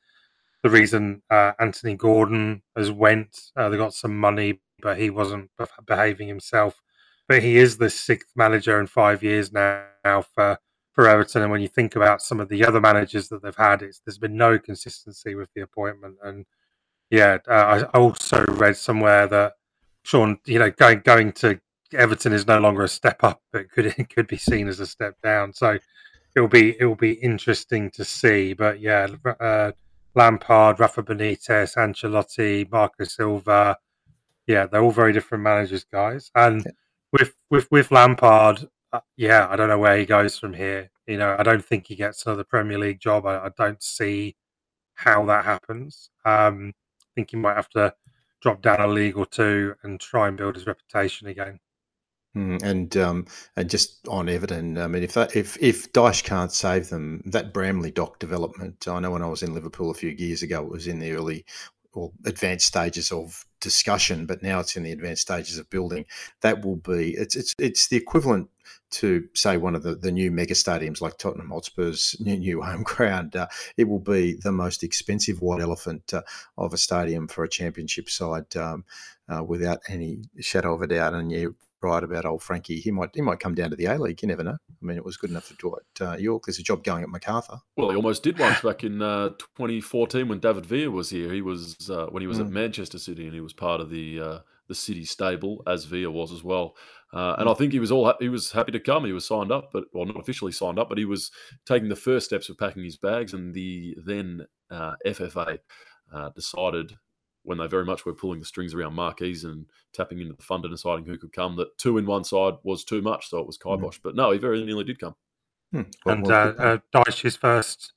the 0.62 0.71
reason 0.71 1.23
uh, 1.31 1.53
Anthony 1.59 1.95
Gordon 1.95 2.62
has 2.76 2.91
went. 2.91 3.38
Uh, 3.57 3.69
they 3.69 3.76
got 3.76 3.95
some 3.95 4.19
money, 4.19 4.61
but 4.81 4.99
he 4.99 5.11
wasn't 5.11 5.50
behaving 5.87 6.29
himself. 6.29 6.83
But 7.28 7.43
he 7.43 7.57
is 7.57 7.78
the 7.78 7.90
sixth 7.90 8.33
manager 8.37 8.78
in 8.78 8.87
five 8.87 9.23
years 9.23 9.52
now 9.52 9.87
for 10.35 10.59
for 10.93 11.09
Everton. 11.09 11.43
And 11.43 11.50
when 11.50 11.61
you 11.61 11.69
think 11.69 11.97
about 11.97 12.23
some 12.23 12.38
of 12.38 12.49
the 12.49 12.64
other 12.64 12.81
managers 12.81 13.28
that 13.28 13.43
they've 13.43 13.57
had, 13.57 13.81
there's 13.81 14.19
been 14.19 14.37
no 14.37 14.59
consistency 14.59 15.35
with 15.35 15.49
the 15.54 15.62
appointment. 15.62 16.16
And 16.23 16.47
yeah, 17.11 17.38
uh, 17.49 17.85
I 17.93 17.99
also 17.99 18.45
read 18.50 18.76
somewhere 18.76 19.26
that 19.26 19.54
Sean, 20.04 20.38
you 20.47 20.59
know, 20.59 20.71
going 20.71 21.00
going 21.00 21.33
to 21.33 21.61
Everton 21.93 22.33
is 22.33 22.47
no 22.47 22.59
longer 22.59 22.83
a 22.83 22.88
step 22.88 23.23
up, 23.23 23.43
but 23.52 23.71
could 23.71 23.87
it 23.99 24.09
could 24.11 24.26
be 24.26 24.37
seen 24.37 24.69
as 24.69 24.81
a 24.81 24.87
step 24.87 25.16
down. 25.23 25.52
So 25.52 25.78
it'll 26.37 26.49
be 26.49 26.76
it 26.78 26.85
will 26.85 26.95
be 26.95 27.12
interesting 27.12 27.90
to 27.93 28.04
see. 28.04 28.52
But 28.52 28.81
yeah, 28.81 29.09
uh, 29.40 29.73
Lampard, 30.14 30.78
Rafa 30.78 31.02
Benitez, 31.02 31.76
Ancelotti, 31.76 32.71
Marco 32.71 33.04
Silva, 33.04 33.76
yeah, 34.47 34.66
they're 34.66 34.83
all 34.83 34.90
very 34.90 35.12
different 35.12 35.43
managers, 35.43 35.85
guys. 35.85 36.31
And 36.35 36.66
with 37.14 37.35
with 37.49 37.71
with 37.71 37.92
Lampard, 37.92 38.68
uh, 38.92 39.00
yeah, 39.16 39.47
I 39.49 39.56
don't 39.56 39.68
know 39.68 39.78
where 39.78 39.97
he 39.97 40.04
goes 40.04 40.37
from 40.37 40.52
here. 40.52 40.90
You 41.06 41.16
know, 41.16 41.37
I 41.38 41.44
don't 41.44 41.64
think 41.64 41.87
he 41.87 41.94
gets 41.94 42.26
another 42.26 42.44
Premier 42.44 42.78
League 42.78 43.00
job. 43.00 43.25
I, 43.25 43.37
I 43.38 43.50
don't 43.56 43.83
see 43.83 44.37
how 44.94 45.25
that 45.26 45.44
happens. 45.44 46.11
Um, 46.25 46.73
I 47.00 47.06
think 47.14 47.30
he 47.30 47.37
might 47.37 47.56
have 47.56 47.68
to 47.71 47.94
drop 48.42 48.62
down 48.62 48.80
a 48.80 48.88
league 48.88 49.16
or 49.16 49.26
two 49.26 49.75
and 49.85 50.00
try 50.00 50.28
and 50.28 50.37
build 50.37 50.56
his 50.56 50.66
reputation 50.66 51.28
again. 51.28 51.61
Mm, 52.37 52.62
and 52.64 52.97
um, 52.97 53.26
and 53.56 53.71
just 53.71 54.09
on 54.09 54.28
Everton, 54.28 54.76
I 54.76 54.88
mean, 54.88 55.04
if 55.04 55.14
that, 55.14 55.37
if 55.37 55.56
if 55.62 55.92
Dyche 55.92 56.25
can't 56.25 56.50
save 56.50 56.88
them, 56.88 57.23
that 57.26 57.54
Bramley 57.54 57.92
dock 57.92 58.18
development. 58.18 58.88
I 58.88 58.99
know 58.99 59.12
when 59.12 59.23
I 59.23 59.28
was 59.28 59.44
in 59.44 59.54
Liverpool 59.54 59.90
a 59.90 59.94
few 59.94 60.11
years 60.11 60.42
ago, 60.42 60.64
it 60.64 60.71
was 60.71 60.88
in 60.88 60.99
the 60.99 61.12
early 61.12 61.44
or 61.97 62.13
advanced 62.25 62.67
stages 62.67 63.11
of 63.11 63.45
discussion, 63.61 64.27
but 64.27 64.43
now 64.43 64.61
it's 64.61 64.77
in 64.77 64.83
the 64.83 64.93
advanced 64.93 65.23
stages 65.23 65.59
of 65.59 65.71
building. 65.71 66.05
That 66.43 66.65
will 66.65 66.77
be 66.77 67.15
it's 67.15 67.37
it's 67.37 67.55
it's 67.59 67.89
the 67.89 67.97
equivalent 67.97 68.49
to 68.93 69.27
say 69.35 69.57
one 69.57 69.75
of 69.75 69.83
the, 69.83 69.95
the 69.97 70.13
new 70.13 70.31
mega 70.31 70.55
stadiums 70.55 71.01
like 71.01 71.19
Tottenham 71.19 71.51
Hotspur's 71.51 72.17
new, 72.21 72.37
new 72.37 72.63
home 72.71 72.83
ground. 72.83 73.35
Uh, 73.37 73.49
it 73.77 73.89
will 73.89 73.99
be 73.99 74.35
the 74.43 74.53
most 74.53 74.83
expensive 74.83 75.41
white 75.41 75.61
elephant 75.61 76.15
uh, 76.15 76.23
of 76.57 76.73
a 76.73 76.78
stadium 76.78 77.26
for 77.26 77.45
a 77.45 77.49
championship 77.49 78.09
side, 78.09 78.57
um, 78.57 78.85
uh, 79.28 79.43
without 79.43 79.80
any 79.89 80.23
shadow 80.41 80.75
of 80.75 80.83
a 80.83 80.87
doubt. 80.87 81.15
And 81.15 81.33
you're 81.33 81.54
right 81.83 82.02
about 82.02 82.25
old 82.25 82.43
Frankie. 82.43 82.80
He 82.80 82.91
might 82.91 83.11
he 83.15 83.21
might 83.21 83.41
come 83.41 83.54
down 83.54 83.71
to 83.71 83.76
the 83.76 83.87
A 83.87 83.99
League. 83.99 84.23
You 84.23 84.28
never 84.28 84.45
know. 84.45 84.57
I 84.84 84.86
mean, 84.86 84.99
it 84.99 85.04
was 85.04 85.16
good 85.16 85.30
enough 85.30 85.47
for 85.47 85.54
Dwight 85.54 85.82
uh, 86.00 86.16
Yorke. 86.18 86.44
There's 86.44 86.58
a 86.58 86.62
job 86.62 86.84
going 86.84 87.02
at 87.02 87.08
Macarthur. 87.08 87.58
Well, 87.76 87.90
he 87.90 87.97
almost 87.97 88.23
did 88.23 88.38
once 88.38 88.60
back 88.60 88.84
in 88.84 89.00
uh, 89.00 89.30
2014 89.56 90.28
when 90.28 90.40
David 90.40 90.66
Villa 90.66 90.90
was 90.90 91.08
here. 91.08 91.32
He 91.32 91.40
was 91.40 91.88
uh, 91.90 92.06
when 92.10 92.20
he 92.20 92.26
was 92.26 92.38
mm. 92.38 92.42
at 92.42 92.50
Manchester 92.50 92.99
City 92.99 93.25
and 93.25 93.34
he 93.34 93.40
was 93.40 93.54
part 93.54 93.80
of 93.80 93.88
the 93.88 94.20
uh, 94.20 94.38
the 94.68 94.75
City 94.75 95.04
stable 95.04 95.62
as 95.66 95.86
Villa 95.86 96.10
was 96.10 96.32
as 96.32 96.44
well. 96.44 96.76
Uh, 97.12 97.36
and 97.38 97.49
mm. 97.49 97.50
I 97.50 97.54
think 97.54 97.73
he 97.73 97.80
was 97.80 97.90
all 97.90 98.12
he 98.20 98.28
was 98.28 98.52
happy 98.52 98.73
to 98.73 98.80
come. 98.80 99.06
He 99.06 99.12
was 99.12 99.26
signed 99.26 99.50
up, 99.50 99.70
but 99.73 99.84
well, 99.94 100.04
not 100.04 100.20
officially 100.20 100.52
signed 100.52 100.78
up, 100.78 100.90
but 100.90 100.99
he 100.99 101.06
was 101.06 101.30
taking 101.64 101.88
the 101.88 101.97
first 101.97 102.26
steps 102.26 102.50
of 102.50 102.58
packing 102.58 102.84
his 102.84 102.99
bags. 102.99 103.32
And 103.32 103.54
the 103.54 103.97
then 104.04 104.47
uh, 104.70 104.94
FFA 105.06 105.60
decided 106.34 106.97
when 107.45 107.59
they 107.59 107.67
very 107.67 107.85
much 107.85 108.04
were 108.04 108.15
pulling 108.15 108.41
the 108.41 108.47
strings 108.47 108.75
around 108.75 108.95
marquees 108.95 109.45
and 109.45 109.67
tapping 109.93 110.19
into 110.19 110.35
the 110.35 110.43
fund 110.43 110.65
and 110.65 110.75
deciding 110.75 111.04
who 111.04 111.19
could 111.19 111.33
come, 111.33 111.57
that 111.57 111.76
two 111.78 111.99
in 111.99 112.07
one 112.07 112.25
side 112.25 112.54
was 112.65 112.85
too 112.85 113.02
much, 113.02 113.28
so 113.28 113.39
it 113.39 113.47
was 113.47 113.59
hmm. 113.63 113.69
kibosh. 113.69 113.99
Mm. 113.99 114.02
But 114.02 114.17
no, 114.17 114.30
he 114.33 114.39
very 114.39 114.65
nearly 114.65 114.85
did 114.85 114.99
come. 114.99 115.15
Hmm. 115.73 115.83
and 116.07 116.30
uh, 116.30 116.52
uh, 116.57 116.78
Dyche's 116.93 117.37
first 117.37 117.93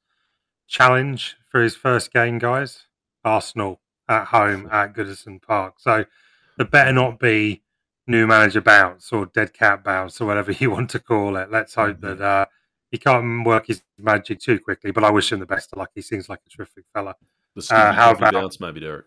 challenge 0.68 1.38
for 1.50 1.62
his 1.62 1.76
first 1.76 2.12
game, 2.12 2.40
guys, 2.40 2.86
Arsenal 3.24 3.82
at 4.10 4.26
home 4.26 4.68
at 4.72 4.94
Goodison 4.94 5.42
Park. 5.42 5.76
So 5.80 6.06
there 6.58 6.66
better 6.66 6.92
not 6.92 7.20
be 7.20 7.64
new 8.08 8.26
manager 8.26 8.62
bounce 8.62 9.12
or 9.12 9.26
dead 9.28 9.54
cat 9.54 9.84
bounce 9.84 10.20
or 10.22 10.26
whatever 10.26 10.52
you 10.60 10.72
want 10.72 10.90
to 10.92 11.00
call 11.00 11.38
it. 11.38 11.52
Let's 11.52 11.76
hope 11.76 11.98
mm-hmm. 11.98 12.18
that 12.18 12.22
uh, 12.22 12.46
he 12.92 12.98
can't 12.98 13.46
work 13.46 13.68
his 13.68 13.84
magic 13.98 14.40
too 14.40 14.60
quickly. 14.60 14.92
But 14.92 15.04
I 15.04 15.12
wish 15.12 15.32
him 15.32 15.40
the 15.40 15.46
best 15.46 15.72
of 15.72 15.80
luck. 15.80 15.92
He 15.94 16.02
seems 16.02 16.30
like 16.30 16.40
a 16.46 16.50
terrific 16.50 16.86
fella. 16.94 17.16
The 17.56 17.68
uh, 17.72 17.94
how 17.94 18.12
about 18.12 18.34
bounce, 18.34 18.60
maybe 18.60 18.80
Derek? 18.80 19.06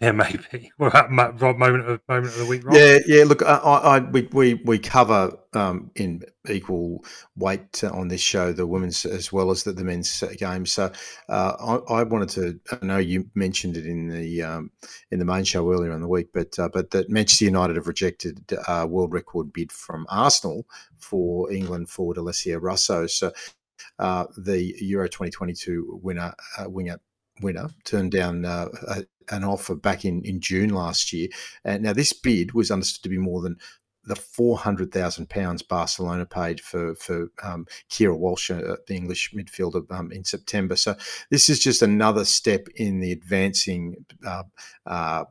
Yeah, 0.00 0.12
maybe. 0.12 0.72
Well, 0.78 0.90
Rob, 0.90 1.10
moment 1.10 1.86
of 1.86 2.00
moment 2.08 2.32
of 2.32 2.38
the 2.38 2.46
week. 2.46 2.64
Rob? 2.64 2.74
Yeah, 2.74 2.98
yeah. 3.06 3.24
Look, 3.24 3.42
I, 3.42 3.56
I, 3.56 3.98
we, 3.98 4.22
we 4.32 4.54
we 4.54 4.78
cover 4.78 5.36
um, 5.52 5.90
in 5.94 6.22
equal 6.48 7.04
weight 7.36 7.84
on 7.84 8.08
this 8.08 8.22
show 8.22 8.52
the 8.52 8.66
women's 8.66 9.04
as 9.04 9.30
well 9.30 9.50
as 9.50 9.64
the, 9.64 9.72
the 9.72 9.84
men's 9.84 10.24
games. 10.38 10.72
So 10.72 10.90
uh, 11.28 11.80
I, 11.88 11.96
I, 11.96 12.02
wanted 12.04 12.30
to. 12.30 12.60
I 12.80 12.86
know 12.86 12.96
you 12.96 13.28
mentioned 13.34 13.76
it 13.76 13.84
in 13.84 14.08
the 14.08 14.42
um, 14.42 14.70
in 15.10 15.18
the 15.18 15.26
main 15.26 15.44
show 15.44 15.70
earlier 15.70 15.92
in 15.92 16.00
the 16.00 16.08
week, 16.08 16.28
but 16.32 16.58
uh, 16.58 16.70
but 16.72 16.90
that 16.92 17.10
Manchester 17.10 17.44
United 17.44 17.76
have 17.76 17.86
rejected 17.86 18.42
a 18.68 18.86
world 18.86 19.12
record 19.12 19.52
bid 19.52 19.70
from 19.70 20.06
Arsenal 20.08 20.66
for 20.98 21.52
England 21.52 21.90
forward 21.90 22.16
Alessia 22.16 22.58
Russo. 22.58 23.06
So 23.06 23.32
uh, 23.98 24.24
the 24.38 24.74
Euro 24.80 25.08
2022 25.08 26.00
winner 26.02 26.32
uh, 26.58 26.70
winger 26.70 26.98
winner 27.42 27.70
turned 27.84 28.12
down 28.12 28.44
uh, 28.44 28.68
an 29.30 29.44
offer 29.44 29.74
back 29.74 30.04
in, 30.04 30.22
in 30.24 30.40
June 30.40 30.70
last 30.70 31.12
year. 31.12 31.28
And 31.64 31.82
now 31.82 31.92
this 31.92 32.12
bid 32.12 32.52
was 32.52 32.70
understood 32.70 33.02
to 33.04 33.08
be 33.08 33.18
more 33.18 33.42
than 33.42 33.56
the 34.04 34.16
four 34.16 34.56
hundred 34.56 34.92
thousand 34.92 35.28
pounds 35.28 35.62
Barcelona 35.62 36.24
paid 36.24 36.60
for 36.60 36.94
for 36.94 37.28
um, 37.42 37.66
Keira 37.90 38.16
Walsh, 38.16 38.50
uh, 38.50 38.76
the 38.86 38.94
English 38.94 39.32
midfielder, 39.34 39.84
um, 39.90 40.10
in 40.10 40.24
September. 40.24 40.74
So 40.76 40.94
this 41.30 41.50
is 41.50 41.60
just 41.60 41.82
another 41.82 42.24
step 42.24 42.66
in 42.74 43.00
the 43.00 43.12
advancing 43.12 44.06
uh, 44.26 44.44
uh, 44.86 45.24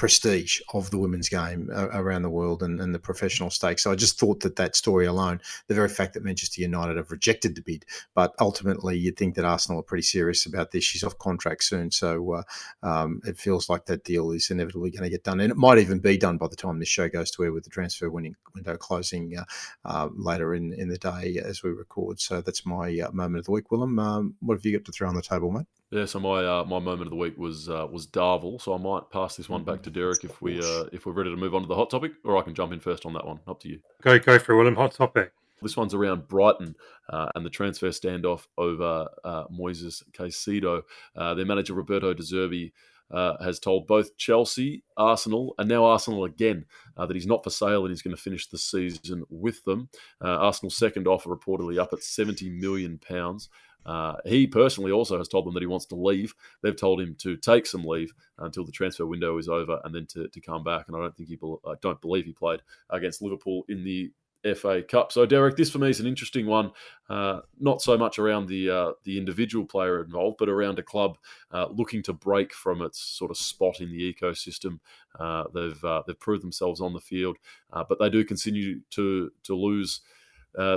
prestige 0.00 0.62
of 0.72 0.90
the 0.90 0.96
women's 0.96 1.28
game 1.28 1.68
uh, 1.70 1.88
around 1.92 2.22
the 2.22 2.30
world 2.30 2.62
and, 2.62 2.80
and, 2.80 2.94
the 2.94 2.98
professional 2.98 3.50
stakes. 3.50 3.82
So 3.82 3.92
I 3.92 3.96
just 3.96 4.18
thought 4.18 4.40
that 4.40 4.56
that 4.56 4.74
story 4.74 5.04
alone, 5.04 5.42
the 5.66 5.74
very 5.74 5.90
fact 5.90 6.14
that 6.14 6.24
Manchester 6.24 6.62
United 6.62 6.96
have 6.96 7.10
rejected 7.10 7.54
the 7.54 7.60
bid, 7.60 7.84
but 8.14 8.34
ultimately 8.40 8.96
you'd 8.96 9.18
think 9.18 9.34
that 9.34 9.44
Arsenal 9.44 9.80
are 9.80 9.82
pretty 9.82 10.04
serious 10.04 10.46
about 10.46 10.70
this. 10.70 10.84
She's 10.84 11.04
off 11.04 11.18
contract 11.18 11.64
soon, 11.64 11.90
so 11.90 12.32
uh, 12.32 12.42
um, 12.82 13.20
it 13.26 13.36
feels 13.36 13.68
like 13.68 13.84
that 13.86 14.04
deal 14.04 14.30
is 14.30 14.50
inevitably 14.50 14.90
going 14.90 15.02
to 15.02 15.10
get 15.10 15.22
done, 15.22 15.38
and 15.38 15.52
it 15.52 15.58
might 15.58 15.76
even 15.76 15.98
be 15.98 16.16
done 16.16 16.38
by 16.38 16.48
the 16.48 16.56
time 16.56 16.78
this 16.78 16.88
show 16.88 17.10
goes 17.10 17.30
to 17.32 17.44
air 17.44 17.52
with 17.52 17.64
the 17.64 17.70
transfer 17.70 18.08
window 18.08 18.76
closing 18.78 19.36
uh, 19.36 19.44
uh, 19.84 20.08
later 20.16 20.54
in, 20.54 20.72
in 20.72 20.88
the 20.88 20.96
day 20.96 21.38
as 21.44 21.62
we 21.62 21.72
record. 21.72 22.20
So 22.20 22.40
that's 22.40 22.64
my 22.64 22.98
uh, 23.00 23.12
moment 23.12 23.40
of 23.40 23.44
the 23.44 23.52
week. 23.52 23.70
Willem, 23.70 23.98
um, 23.98 24.34
what 24.40 24.54
have 24.54 24.64
you 24.64 24.78
got 24.78 24.86
to 24.86 24.92
throw 24.92 25.10
on 25.10 25.14
the 25.14 25.20
table, 25.20 25.52
mate? 25.52 25.66
Yeah, 25.90 26.04
so 26.04 26.20
my 26.20 26.44
uh, 26.44 26.64
my 26.64 26.78
moment 26.78 27.02
of 27.02 27.10
the 27.10 27.16
week 27.16 27.36
was 27.36 27.68
uh, 27.68 27.86
was 27.90 28.06
Darvel, 28.06 28.60
so 28.60 28.74
I 28.74 28.78
might 28.78 29.10
pass 29.10 29.34
this 29.34 29.48
one 29.48 29.64
back 29.64 29.82
to 29.82 29.90
Derek 29.90 30.22
if 30.22 30.40
we 30.40 30.60
uh, 30.60 30.84
if 30.92 31.04
we're 31.04 31.12
ready 31.12 31.30
to 31.30 31.36
move 31.36 31.52
on 31.52 31.62
to 31.62 31.68
the 31.68 31.74
hot 31.74 31.90
topic, 31.90 32.12
or 32.24 32.36
I 32.36 32.42
can 32.42 32.54
jump 32.54 32.72
in 32.72 32.78
first 32.78 33.04
on 33.06 33.12
that 33.14 33.26
one. 33.26 33.40
Up 33.48 33.58
to 33.60 33.68
you. 33.68 33.80
Go 34.02 34.16
go 34.20 34.38
for 34.38 34.52
it, 34.52 34.56
Willem. 34.56 34.76
Hot 34.76 34.92
topic. 34.92 35.32
This 35.62 35.76
one's 35.76 35.92
around 35.92 36.28
Brighton 36.28 36.74
uh, 37.10 37.28
and 37.34 37.44
the 37.44 37.50
transfer 37.50 37.88
standoff 37.88 38.46
over 38.56 39.08
uh, 39.24 39.44
Moises 39.48 40.02
Caicedo. 40.12 40.82
Uh, 41.14 41.34
their 41.34 41.44
manager 41.44 41.74
Roberto 41.74 42.14
De 42.14 42.22
Zerbi 42.22 42.72
uh, 43.10 43.42
has 43.42 43.58
told 43.58 43.86
both 43.86 44.16
Chelsea, 44.16 44.84
Arsenal, 44.96 45.54
and 45.58 45.68
now 45.68 45.84
Arsenal 45.84 46.24
again 46.24 46.64
uh, 46.96 47.04
that 47.06 47.14
he's 47.14 47.26
not 47.26 47.44
for 47.44 47.50
sale 47.50 47.84
and 47.84 47.90
he's 47.90 48.02
going 48.02 48.16
to 48.16 48.22
finish 48.22 48.46
the 48.46 48.58
season 48.58 49.24
with 49.28 49.62
them. 49.64 49.88
Uh, 50.22 50.28
Arsenal's 50.36 50.76
second 50.76 51.06
offer 51.06 51.34
reportedly 51.34 51.78
up 51.78 51.92
at 51.92 52.02
seventy 52.02 52.48
million 52.48 52.98
pounds. 52.98 53.48
Uh, 53.86 54.16
he 54.24 54.46
personally 54.46 54.92
also 54.92 55.18
has 55.18 55.28
told 55.28 55.46
them 55.46 55.54
that 55.54 55.62
he 55.62 55.66
wants 55.66 55.86
to 55.86 55.94
leave. 55.94 56.34
They've 56.62 56.76
told 56.76 57.00
him 57.00 57.16
to 57.20 57.36
take 57.36 57.66
some 57.66 57.84
leave 57.84 58.12
until 58.38 58.64
the 58.64 58.72
transfer 58.72 59.06
window 59.06 59.38
is 59.38 59.48
over 59.48 59.80
and 59.84 59.94
then 59.94 60.06
to, 60.06 60.28
to 60.28 60.40
come 60.40 60.62
back. 60.62 60.86
And 60.88 60.96
I 60.96 61.00
don't 61.00 61.16
think 61.16 61.28
he, 61.28 61.38
I 61.66 61.74
don't 61.80 62.00
believe 62.00 62.24
he 62.24 62.32
played 62.32 62.62
against 62.90 63.22
Liverpool 63.22 63.64
in 63.68 63.84
the 63.84 64.12
FA 64.56 64.82
Cup. 64.82 65.12
So, 65.12 65.26
Derek, 65.26 65.56
this 65.56 65.70
for 65.70 65.78
me 65.78 65.90
is 65.90 66.00
an 66.00 66.06
interesting 66.06 66.46
one. 66.46 66.72
Uh, 67.08 67.40
not 67.58 67.82
so 67.82 67.98
much 67.98 68.18
around 68.18 68.46
the 68.46 68.70
uh, 68.70 68.92
the 69.04 69.18
individual 69.18 69.66
player 69.66 70.02
involved, 70.02 70.36
but 70.38 70.48
around 70.48 70.78
a 70.78 70.82
club 70.82 71.18
uh, 71.52 71.66
looking 71.70 72.02
to 72.04 72.12
break 72.12 72.54
from 72.54 72.82
its 72.82 73.00
sort 73.00 73.30
of 73.30 73.36
spot 73.36 73.80
in 73.80 73.90
the 73.90 74.14
ecosystem. 74.14 74.78
Uh, 75.18 75.44
they've 75.54 75.84
uh, 75.84 76.02
they've 76.06 76.18
proved 76.18 76.42
themselves 76.42 76.80
on 76.80 76.92
the 76.92 77.00
field, 77.00 77.36
uh, 77.72 77.84
but 77.86 77.98
they 77.98 78.08
do 78.08 78.24
continue 78.24 78.80
to 78.90 79.30
to 79.44 79.54
lose. 79.54 80.00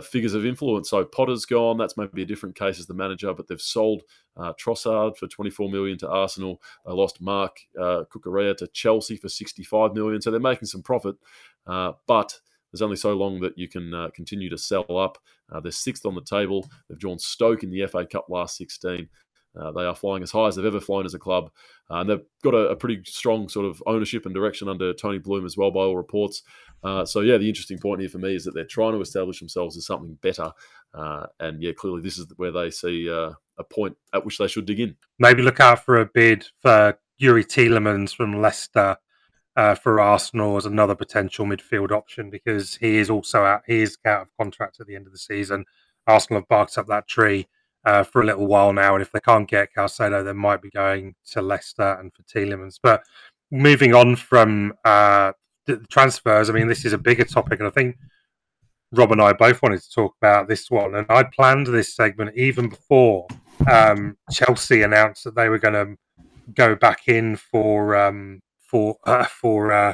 Figures 0.04 0.34
of 0.34 0.46
influence. 0.46 0.90
So 0.90 1.04
Potter's 1.06 1.46
gone. 1.46 1.78
That's 1.78 1.98
maybe 1.98 2.22
a 2.22 2.26
different 2.26 2.56
case 2.56 2.80
as 2.80 2.86
the 2.86 2.94
manager, 2.94 3.34
but 3.34 3.48
they've 3.48 3.62
sold 3.62 4.04
Trossard 4.38 5.18
for 5.18 5.28
24 5.28 5.70
million 5.70 5.98
to 6.00 6.10
Arsenal. 6.10 6.62
They 6.86 6.92
lost 6.92 7.22
Marc 7.22 7.58
Cucurella 7.78 8.56
to 8.58 8.68
Chelsea 8.68 9.18
for 9.18 9.30
65 9.30 9.94
million. 9.94 10.22
So 10.22 10.32
they're 10.32 10.40
making 10.40 10.68
some 10.68 10.84
profit, 10.84 11.16
but 11.66 12.40
there's 12.74 12.82
only 12.82 12.98
so 12.98 13.14
long 13.14 13.40
that 13.42 13.56
you 13.56 13.70
can 13.70 13.94
uh, 13.94 14.10
continue 14.16 14.50
to 14.50 14.58
sell 14.58 14.98
up. 14.98 15.20
Uh, 15.52 15.60
they're 15.60 15.72
sixth 15.72 16.08
on 16.08 16.16
the 16.16 16.24
table. 16.24 16.68
They've 16.90 16.98
drawn 16.98 17.20
Stoke 17.20 17.64
in 17.64 17.70
the 17.70 17.86
FA 17.86 18.04
Cup 18.04 18.26
last 18.30 18.58
16. 18.58 19.08
Uh, 19.60 19.72
they 19.72 19.84
are 19.84 19.96
flying 19.96 20.24
as 20.24 20.32
high 20.32 20.48
as 20.48 20.56
they've 20.56 20.66
ever 20.66 20.80
flown 20.80 21.06
as 21.06 21.14
a 21.14 21.20
club. 21.20 21.52
Uh, 21.90 21.98
and 21.98 22.10
they've 22.10 22.24
got 22.44 22.54
a, 22.54 22.70
a, 22.70 22.76
pretty 22.76 23.02
strong 23.06 23.48
sort 23.48 23.66
of 23.66 23.84
ownership 23.86 24.26
and 24.26 24.34
direction 24.34 24.68
under 24.68 24.94
Tony 24.94 25.20
Bloom 25.20 25.46
as 25.46 25.56
well, 25.56 25.70
by 25.70 25.82
all 25.82 25.98
reports. 25.98 26.42
Uh, 26.84 27.06
so, 27.06 27.22
yeah, 27.22 27.38
the 27.38 27.48
interesting 27.48 27.78
point 27.78 28.02
here 28.02 28.10
for 28.10 28.18
me 28.18 28.36
is 28.36 28.46
that 28.46 28.54
they're 28.54 28.66
trying 28.66 28.94
to 28.94 29.02
establish 29.02 29.40
themselves 29.40 29.78
as 29.78 29.86
something 29.86 30.18
better. 30.22 30.52
Uh, 30.94 31.28
and, 31.40 31.62
yeah, 31.62 31.72
clearly 31.72 32.02
this 32.02 32.18
is 32.18 32.28
where 32.38 32.52
they 32.52 32.72
see 32.72 33.08
a 33.08 33.64
point 33.64 33.96
at 34.14 34.26
which 34.26 34.38
they 34.38 34.48
should 34.48 34.66
dig 34.66 34.80
in. 34.80 34.96
Maybe 35.20 35.44
look 35.44 35.60
out 35.60 35.86
for 35.86 36.00
a 36.00 36.06
bid 36.06 36.46
for 36.62 36.98
Youri 37.22 37.46
Tielemans 37.46 38.16
from 38.16 38.42
Leicester 38.42 38.98
uh, 39.56 39.76
for 39.76 40.00
Arsenal 40.00 40.58
as 40.58 40.66
another 40.66 40.96
potential 40.96 41.46
midfield 41.46 41.92
option 41.92 42.30
because 42.30 42.76
he 42.76 42.98
is 42.98 43.10
also 43.10 43.44
out. 43.44 43.62
He 43.68 43.82
is 43.82 43.98
out 44.06 44.24
of 44.24 44.28
contract 44.40 44.80
at 44.80 44.88
the 44.88 44.96
end 44.96 45.06
of 45.06 45.14
the 45.14 45.20
season. 45.20 45.66
Arsenal 46.08 46.42
have 46.42 46.48
barked 46.48 46.78
up 46.78 46.88
that 46.88 47.08
tree 47.08 47.48
uh, 47.86 48.04
for 48.04 48.22
a 48.22 48.26
little 48.26 48.48
while 48.48 48.74
now, 48.74 48.94
and 48.96 49.02
if 49.02 49.12
they 49.12 49.20
can't 49.20 49.50
get 49.50 49.74
Caicedo, 49.76 50.24
they 50.24 50.34
might 50.34 50.62
be 50.62 50.70
going 50.70 51.16
to 51.32 51.42
Leicester 51.42 51.98
and 52.00 52.12
for 52.14 52.24
Tielemans. 52.24 52.80
But 52.82 53.04
moving 53.52 53.94
on 53.94 54.16
from 54.16 54.74
uh, 54.86 55.34
the 55.66 55.78
transfers, 55.90 56.50
I 56.50 56.54
mean, 56.54 56.68
this 56.68 56.86
is 56.86 56.94
a 56.94 56.98
bigger 56.98 57.26
topic, 57.26 57.60
and 57.60 57.68
I 57.68 57.72
think 57.72 57.98
Rob 58.94 59.12
and 59.12 59.22
I 59.22 59.34
both 59.34 59.62
wanted 59.62 59.82
to 59.82 59.92
talk 59.92 60.16
about 60.22 60.48
this 60.48 60.70
one. 60.70 60.96
And 60.96 61.06
I 61.10 61.24
planned 61.24 61.68
this 61.68 61.96
segment 61.96 62.36
even 62.36 62.70
before 62.70 63.28
um, 63.72 64.18
Chelsea 64.32 64.84
announced 64.84 65.24
that 65.24 65.36
they 65.36 65.50
were 65.50 65.60
going 65.60 65.74
to 65.74 65.98
go 66.54 66.76
back 66.76 67.08
in 67.08 67.36
for 67.36 67.96
um, 67.96 68.42
for 68.60 68.98
uh, 69.06 69.26
for 69.26 69.72
uh, 69.72 69.94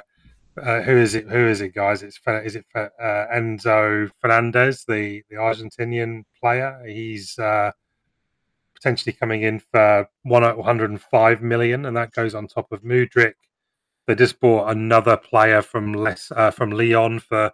uh, 0.58 0.82
who 0.82 0.98
is 0.98 1.16
it? 1.16 1.28
Who 1.28 1.48
is 1.48 1.62
it, 1.62 1.74
guys? 1.74 2.04
It's 2.04 2.20
is 2.28 2.56
it 2.56 2.66
uh, 2.76 2.88
Enzo 3.02 4.10
Fernandez, 4.20 4.86
the 4.86 5.24
the 5.30 5.36
Argentinian 5.36 6.24
player? 6.40 6.82
He's 6.86 7.38
uh, 7.38 7.72
potentially 8.76 9.14
coming 9.14 9.44
in 9.44 9.60
for 9.60 10.08
one 10.24 10.44
hundred 10.64 10.90
and 10.90 11.02
five 11.02 11.42
million, 11.42 11.86
and 11.86 11.96
that 11.98 12.12
goes 12.12 12.36
on 12.36 12.48
top 12.48 12.72
of 12.72 12.84
Mudryk. 12.84 13.34
They 14.08 14.16
just 14.16 14.40
bought 14.40 14.70
another 14.70 15.18
player 15.18 15.62
from 15.62 15.94
less 15.94 16.32
uh, 16.36 16.52
from 16.52 16.72
Lyon 16.72 17.20
for 17.20 17.52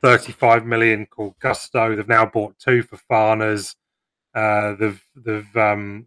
thirty 0.00 0.32
five 0.32 0.64
million 0.64 1.06
called 1.06 1.34
Gusto. 1.40 1.94
They've 1.94 2.08
now 2.08 2.26
bought 2.26 2.58
two 2.58 2.82
Fofanas. 2.82 3.74
they've 4.34 5.04
they've 5.14 5.56
um, 5.56 6.06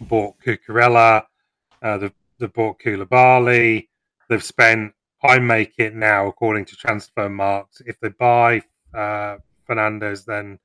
bought 0.00 0.36
Cucurella. 0.40 1.24
they've 1.82 2.12
the 2.38 2.48
bought 2.48 2.78
Koulibaly. 2.78 3.88
They've 4.28 4.44
spent, 4.44 4.92
I 5.22 5.38
make 5.38 5.74
it 5.78 5.94
now, 5.94 6.26
according 6.26 6.64
to 6.66 6.76
Transfermarkt, 6.76 7.80
if 7.86 7.98
they 8.00 8.10
buy 8.10 8.62
uh, 8.94 9.38
Fernandez, 9.66 10.24
then 10.24 10.58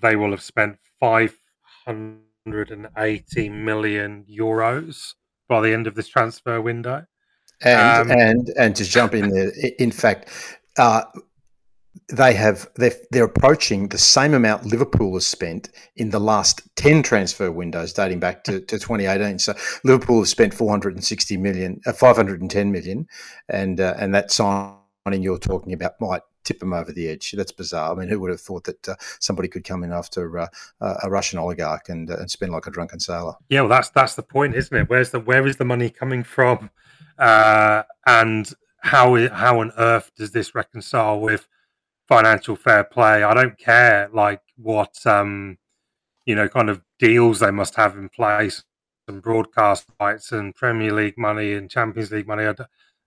they 0.00 0.16
will 0.16 0.30
have 0.30 0.42
spent 0.42 0.78
580 1.00 3.48
million 3.50 4.24
euros 4.30 5.14
by 5.48 5.60
the 5.60 5.72
end 5.72 5.86
of 5.86 5.94
this 5.94 6.08
transfer 6.08 6.60
window. 6.60 7.06
And, 7.62 8.10
um, 8.10 8.18
and 8.18 8.48
and 8.56 8.74
to 8.76 8.84
jump 8.84 9.14
in 9.14 9.28
there, 9.28 9.52
in 9.78 9.90
fact, 9.90 10.30
uh, 10.78 11.02
they 12.12 12.34
have 12.34 12.68
they're, 12.76 12.92
they're 13.10 13.24
approaching 13.24 13.88
the 13.88 13.98
same 13.98 14.34
amount 14.34 14.66
Liverpool 14.66 15.14
has 15.14 15.26
spent 15.26 15.70
in 15.96 16.10
the 16.10 16.20
last 16.20 16.62
10 16.76 17.02
transfer 17.02 17.50
windows 17.50 17.92
dating 17.92 18.20
back 18.20 18.44
to, 18.44 18.60
to 18.60 18.78
2018 18.78 19.38
so 19.38 19.54
Liverpool 19.84 20.18
have 20.18 20.28
spent 20.28 20.52
460 20.52 21.36
million 21.36 21.80
uh, 21.86 21.92
510 21.92 22.72
million 22.72 23.06
and 23.48 23.80
uh, 23.80 23.94
and 23.98 24.14
that 24.14 24.30
signing 24.30 24.76
you're 25.22 25.38
talking 25.38 25.72
about 25.72 26.00
might 26.00 26.22
tip 26.42 26.58
them 26.58 26.72
over 26.72 26.90
the 26.90 27.06
edge. 27.08 27.32
That's 27.32 27.52
bizarre. 27.52 27.92
I 27.92 27.94
mean 27.94 28.08
who 28.08 28.18
would 28.20 28.30
have 28.30 28.40
thought 28.40 28.64
that 28.64 28.88
uh, 28.88 28.94
somebody 29.18 29.48
could 29.48 29.64
come 29.64 29.84
in 29.84 29.92
after 29.92 30.38
uh, 30.38 30.48
a 30.80 31.10
Russian 31.10 31.38
oligarch 31.38 31.88
and 31.88 32.10
uh, 32.10 32.16
and 32.16 32.30
spend 32.30 32.52
like 32.52 32.66
a 32.66 32.70
drunken 32.70 33.00
sailor? 33.00 33.34
Yeah 33.48 33.60
well 33.60 33.70
that's 33.70 33.90
that's 33.90 34.14
the 34.14 34.22
point 34.22 34.54
isn't 34.54 34.76
it? 34.76 34.88
Where's 34.88 35.10
the 35.10 35.20
where 35.20 35.46
is 35.46 35.56
the 35.56 35.64
money 35.64 35.90
coming 35.90 36.24
from? 36.24 36.70
Uh, 37.18 37.82
and 38.06 38.52
how 38.82 39.28
how 39.28 39.60
on 39.60 39.72
earth 39.76 40.10
does 40.16 40.32
this 40.32 40.54
reconcile 40.54 41.20
with 41.20 41.46
financial 42.10 42.56
fair 42.56 42.82
play. 42.82 43.22
I 43.22 43.32
don't 43.34 43.56
care 43.56 44.10
like 44.12 44.42
what 44.56 44.94
um, 45.06 45.58
you 46.26 46.34
know 46.34 46.48
kind 46.48 46.68
of 46.68 46.82
deals 46.98 47.38
they 47.38 47.52
must 47.52 47.76
have 47.76 47.96
in 47.96 48.08
place 48.08 48.64
and 49.06 49.22
broadcast 49.22 49.86
rights 50.00 50.32
and 50.32 50.54
Premier 50.54 50.92
League 50.92 51.16
money 51.16 51.54
and 51.54 51.70
Champions 51.70 52.10
League 52.10 52.26
money. 52.26 52.52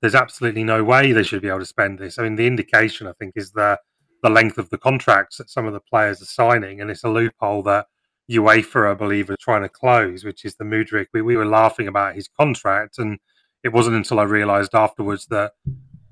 There's 0.01 0.15
absolutely 0.15 0.63
no 0.63 0.83
way 0.83 1.11
they 1.11 1.23
should 1.23 1.41
be 1.41 1.49
able 1.49 1.59
to 1.59 1.65
spend 1.65 1.99
this. 1.99 2.17
I 2.17 2.23
mean, 2.23 2.35
the 2.35 2.47
indication 2.47 3.05
I 3.07 3.13
think 3.19 3.33
is 3.35 3.51
the 3.51 3.77
the 4.23 4.29
length 4.29 4.57
of 4.57 4.69
the 4.69 4.77
contracts 4.77 5.37
that 5.37 5.49
some 5.49 5.67
of 5.67 5.73
the 5.73 5.81
players 5.81 6.21
are 6.21 6.25
signing, 6.25 6.79
and 6.79 6.89
it's 6.89 7.03
a 7.03 7.09
loophole 7.09 7.61
that 7.63 7.87
UEFA, 8.31 8.91
I 8.91 8.93
believe, 8.93 9.29
are 9.29 9.37
trying 9.37 9.63
to 9.63 9.69
close, 9.69 10.23
which 10.23 10.45
is 10.45 10.55
the 10.55 10.63
Mudryk. 10.63 11.07
We, 11.13 11.21
we 11.21 11.35
were 11.35 11.45
laughing 11.45 11.89
about 11.89 12.15
his 12.15 12.29
contract, 12.29 12.97
and 12.99 13.19
it 13.65 13.73
wasn't 13.73 13.97
until 13.97 14.21
I 14.21 14.23
realised 14.23 14.73
afterwards 14.73 15.25
that 15.25 15.51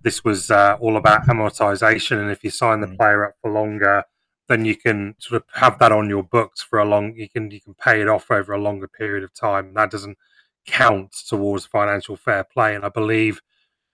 this 0.04 0.24
was 0.24 0.52
uh, 0.52 0.78
all 0.80 0.98
about 0.98 1.28
amortization, 1.28 2.20
and 2.20 2.32
if 2.32 2.44
you 2.44 2.50
sign 2.50 2.82
the 2.82 2.88
mm. 2.88 2.98
player 2.98 3.26
up 3.26 3.36
for 3.42 3.52
longer, 3.52 4.04
then 4.48 4.66
you 4.66 4.76
can 4.76 5.16
sort 5.20 5.42
of 5.42 5.48
have 5.54 5.80
that 5.80 5.92
on 5.92 6.10
your 6.10 6.24
books 6.24 6.62
for 6.62 6.80
a 6.80 6.86
long. 6.86 7.16
You 7.16 7.30
can 7.30 7.52
you 7.52 7.62
can 7.62 7.74
pay 7.74 8.02
it 8.02 8.08
off 8.08 8.30
over 8.32 8.54
a 8.54 8.62
longer 8.62 8.88
period 8.88 9.24
of 9.24 9.34
time. 9.34 9.74
That 9.74 9.92
doesn't 9.92 10.18
count 10.66 11.14
towards 11.28 11.66
financial 11.66 12.16
fair 12.16 12.44
play, 12.44 12.76
and 12.76 12.86
I 12.86 12.90
believe 12.90 13.42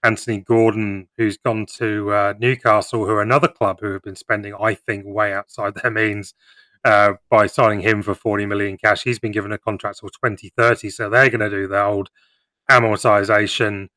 Anthony 0.03 0.39
Gordon, 0.39 1.07
who's 1.17 1.37
gone 1.37 1.65
to 1.77 2.11
uh, 2.11 2.33
Newcastle, 2.39 3.05
who 3.05 3.11
are 3.11 3.21
another 3.21 3.47
club 3.47 3.79
who 3.81 3.91
have 3.93 4.03
been 4.03 4.15
spending, 4.15 4.53
I 4.59 4.73
think, 4.73 5.05
way 5.05 5.33
outside 5.33 5.75
their 5.75 5.91
means. 5.91 6.33
Uh, 6.85 7.13
by 7.29 7.47
signing 7.47 7.81
him 7.81 8.01
for 8.01 8.15
40 8.15 8.45
million 8.45 8.77
cash, 8.77 9.03
he's 9.03 9.19
been 9.19 9.31
given 9.31 9.51
a 9.51 9.57
contract 9.57 9.99
till 9.99 10.09
2030, 10.09 10.89
so 10.89 11.09
they're 11.09 11.29
going 11.29 11.41
to 11.41 11.49
do 11.49 11.67
the 11.67 11.83
old 11.83 12.09
amortization 12.71 13.89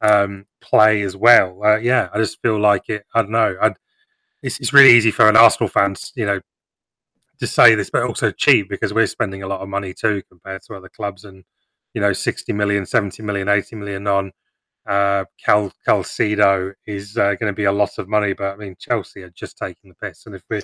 um, 0.00 0.46
play 0.60 1.02
as 1.02 1.16
well. 1.16 1.60
Uh, 1.64 1.76
yeah, 1.76 2.08
I 2.12 2.18
just 2.18 2.40
feel 2.42 2.58
like 2.58 2.88
it. 2.88 3.04
I 3.14 3.22
don't 3.22 3.30
know. 3.30 3.56
I'd, 3.60 3.74
it's, 4.42 4.58
it's 4.60 4.72
really 4.72 4.92
easy 4.92 5.10
for 5.10 5.28
an 5.28 5.36
Arsenal 5.36 5.68
fan, 5.68 5.94
you 6.14 6.26
know, 6.26 6.40
to 7.38 7.46
say 7.46 7.74
this, 7.74 7.90
but 7.90 8.02
also 8.02 8.30
cheap 8.30 8.68
because 8.68 8.92
we're 8.92 9.06
spending 9.06 9.42
a 9.42 9.46
lot 9.46 9.60
of 9.60 9.68
money 9.68 9.94
too 9.94 10.22
compared 10.28 10.62
to 10.62 10.74
other 10.74 10.88
clubs, 10.88 11.24
and 11.24 11.44
you 11.94 12.00
know, 12.00 12.12
60 12.12 12.52
million, 12.52 12.86
70 12.86 13.22
million, 13.22 13.48
80 13.48 13.76
million 13.76 14.06
on 14.06 14.32
uh, 14.86 15.24
Cal 15.44 15.72
Caicedo 15.86 16.72
is 16.86 17.16
uh, 17.16 17.34
going 17.34 17.52
to 17.52 17.52
be 17.52 17.64
a 17.64 17.72
lot 17.72 17.98
of 17.98 18.08
money. 18.08 18.32
But 18.32 18.54
I 18.54 18.56
mean, 18.56 18.76
Chelsea 18.78 19.22
are 19.22 19.30
just 19.30 19.58
taking 19.58 19.90
the 19.90 19.94
piss, 19.94 20.26
and 20.26 20.34
if 20.34 20.42
we 20.50 20.62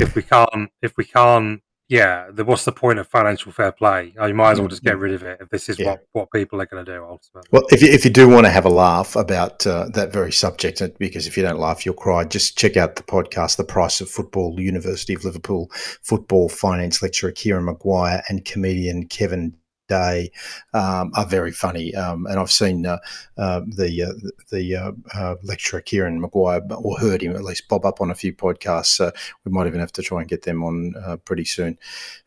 if 0.00 0.14
we 0.14 0.22
can't 0.22 0.70
if 0.82 0.96
we 0.96 1.04
can't 1.04 1.60
yeah, 1.88 2.28
the, 2.30 2.44
what's 2.44 2.64
the 2.66 2.72
point 2.72 2.98
of 2.98 3.08
financial 3.08 3.50
fair 3.50 3.72
play? 3.72 4.14
Oh, 4.18 4.26
you 4.26 4.34
might 4.34 4.52
as 4.52 4.60
well 4.60 4.68
just 4.68 4.82
get 4.82 4.94
mm-hmm. 4.94 5.02
rid 5.02 5.14
of 5.14 5.22
it 5.22 5.38
if 5.40 5.48
this 5.48 5.70
is 5.70 5.78
yeah. 5.78 5.92
what, 5.92 6.06
what 6.12 6.30
people 6.32 6.60
are 6.60 6.66
going 6.66 6.84
to 6.84 6.92
do 6.92 7.02
ultimately. 7.02 7.48
Well, 7.50 7.62
if 7.70 7.80
you, 7.80 7.88
if 7.88 8.04
you 8.04 8.10
do 8.10 8.28
want 8.28 8.44
to 8.44 8.50
have 8.50 8.66
a 8.66 8.70
laugh 8.70 9.16
about 9.16 9.66
uh, 9.66 9.88
that 9.94 10.12
very 10.12 10.32
subject, 10.32 10.82
because 10.98 11.26
if 11.26 11.36
you 11.36 11.42
don't 11.42 11.58
laugh, 11.58 11.86
you'll 11.86 11.94
cry, 11.94 12.24
just 12.24 12.58
check 12.58 12.76
out 12.76 12.96
the 12.96 13.02
podcast, 13.02 13.56
The 13.56 13.64
Price 13.64 14.02
of 14.02 14.10
Football, 14.10 14.60
University 14.60 15.14
of 15.14 15.24
Liverpool 15.24 15.70
football 16.02 16.50
finance 16.50 17.00
lecturer 17.00 17.32
Kieran 17.32 17.64
Maguire 17.64 18.22
and 18.28 18.44
comedian 18.44 19.06
Kevin 19.06 19.54
day 19.88 20.30
um, 20.74 21.10
are 21.14 21.26
very 21.26 21.52
funny. 21.52 21.94
Um, 21.94 22.26
and 22.26 22.38
I've 22.38 22.50
seen 22.50 22.86
uh, 22.86 22.98
uh, 23.36 23.62
the 23.66 24.02
uh, 24.02 24.30
the 24.50 24.76
uh, 24.76 24.92
uh, 25.14 25.34
lecturer 25.42 25.80
Kieran 25.80 26.20
Maguire, 26.20 26.62
or 26.70 26.98
heard 26.98 27.22
him 27.22 27.34
at 27.34 27.44
least, 27.44 27.68
bob 27.68 27.84
up 27.84 28.00
on 28.00 28.10
a 28.10 28.14
few 28.14 28.32
podcasts. 28.32 29.00
we 29.44 29.52
might 29.52 29.66
even 29.66 29.80
have 29.80 29.92
to 29.92 30.02
try 30.02 30.20
and 30.20 30.28
get 30.28 30.42
them 30.42 30.62
on 30.62 30.94
pretty 31.24 31.44
soon, 31.44 31.78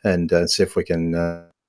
and 0.03 0.31
see 0.47 0.63
if 0.63 0.75
we 0.75 0.83
can, 0.83 1.15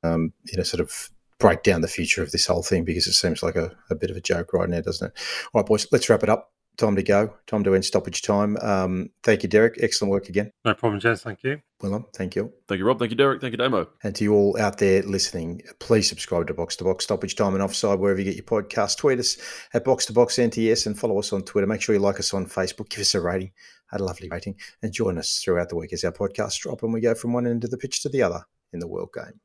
um, 0.02 0.32
you 0.44 0.56
know, 0.56 0.64
sort 0.64 0.80
of 0.80 1.10
break 1.38 1.62
down 1.62 1.80
the 1.80 1.88
future 1.88 2.22
of 2.22 2.30
this 2.30 2.46
whole 2.46 2.62
thing 2.62 2.84
because 2.84 3.06
it 3.06 3.14
seems 3.14 3.42
like 3.42 3.56
a, 3.56 3.76
a 3.90 3.96
bit 3.96 4.10
of 4.10 4.16
a 4.16 4.20
joke 4.20 4.52
right 4.52 4.68
now, 4.68 4.80
doesn't 4.80 5.08
it? 5.08 5.12
All 5.52 5.60
right, 5.60 5.66
boys, 5.66 5.86
let's 5.90 6.08
wrap 6.08 6.22
it 6.22 6.28
up 6.28 6.52
time 6.76 6.96
to 6.96 7.02
go. 7.02 7.34
Time 7.46 7.64
to 7.64 7.74
end 7.74 7.84
stoppage 7.84 8.22
time. 8.22 8.56
Um, 8.60 9.10
thank 9.22 9.42
you, 9.42 9.48
Derek. 9.48 9.78
Excellent 9.80 10.10
work 10.10 10.28
again. 10.28 10.50
No 10.64 10.74
problem, 10.74 11.00
Jess. 11.00 11.22
Thank 11.22 11.42
you. 11.42 11.60
Well, 11.80 12.08
thank 12.14 12.36
you. 12.36 12.52
Thank 12.68 12.78
you, 12.78 12.86
Rob. 12.86 12.98
Thank 12.98 13.10
you, 13.10 13.16
Derek. 13.16 13.40
Thank 13.40 13.52
you, 13.52 13.58
Damo. 13.58 13.88
And 14.02 14.14
to 14.16 14.24
you 14.24 14.34
all 14.34 14.56
out 14.58 14.78
there 14.78 15.02
listening, 15.02 15.62
please 15.80 16.08
subscribe 16.08 16.46
to 16.46 16.54
Box 16.54 16.76
to 16.76 16.84
Box 16.84 17.04
Stoppage 17.04 17.34
Time 17.34 17.54
and 17.54 17.62
Offside 17.62 17.98
wherever 17.98 18.20
you 18.20 18.24
get 18.24 18.36
your 18.36 18.44
podcast. 18.44 18.98
Tweet 18.98 19.18
us 19.18 19.36
at 19.74 19.84
Box 19.84 20.06
to 20.06 20.12
Box 20.12 20.36
NTS 20.36 20.86
and 20.86 20.98
follow 20.98 21.18
us 21.18 21.32
on 21.32 21.42
Twitter. 21.42 21.66
Make 21.66 21.82
sure 21.82 21.94
you 21.94 22.00
like 22.00 22.20
us 22.20 22.32
on 22.32 22.46
Facebook. 22.46 22.88
Give 22.88 23.00
us 23.00 23.14
a 23.14 23.20
rating, 23.20 23.52
a 23.92 23.98
lovely 23.98 24.28
rating, 24.28 24.56
and 24.82 24.92
join 24.92 25.18
us 25.18 25.40
throughout 25.42 25.68
the 25.68 25.76
week 25.76 25.92
as 25.92 26.04
our 26.04 26.12
podcasts 26.12 26.60
drop 26.60 26.82
and 26.82 26.92
we 26.92 27.00
go 27.00 27.14
from 27.14 27.32
one 27.32 27.46
end 27.46 27.64
of 27.64 27.70
the 27.70 27.78
pitch 27.78 28.02
to 28.02 28.08
the 28.08 28.22
other 28.22 28.44
in 28.72 28.78
the 28.78 28.88
World 28.88 29.10
Game. 29.14 29.40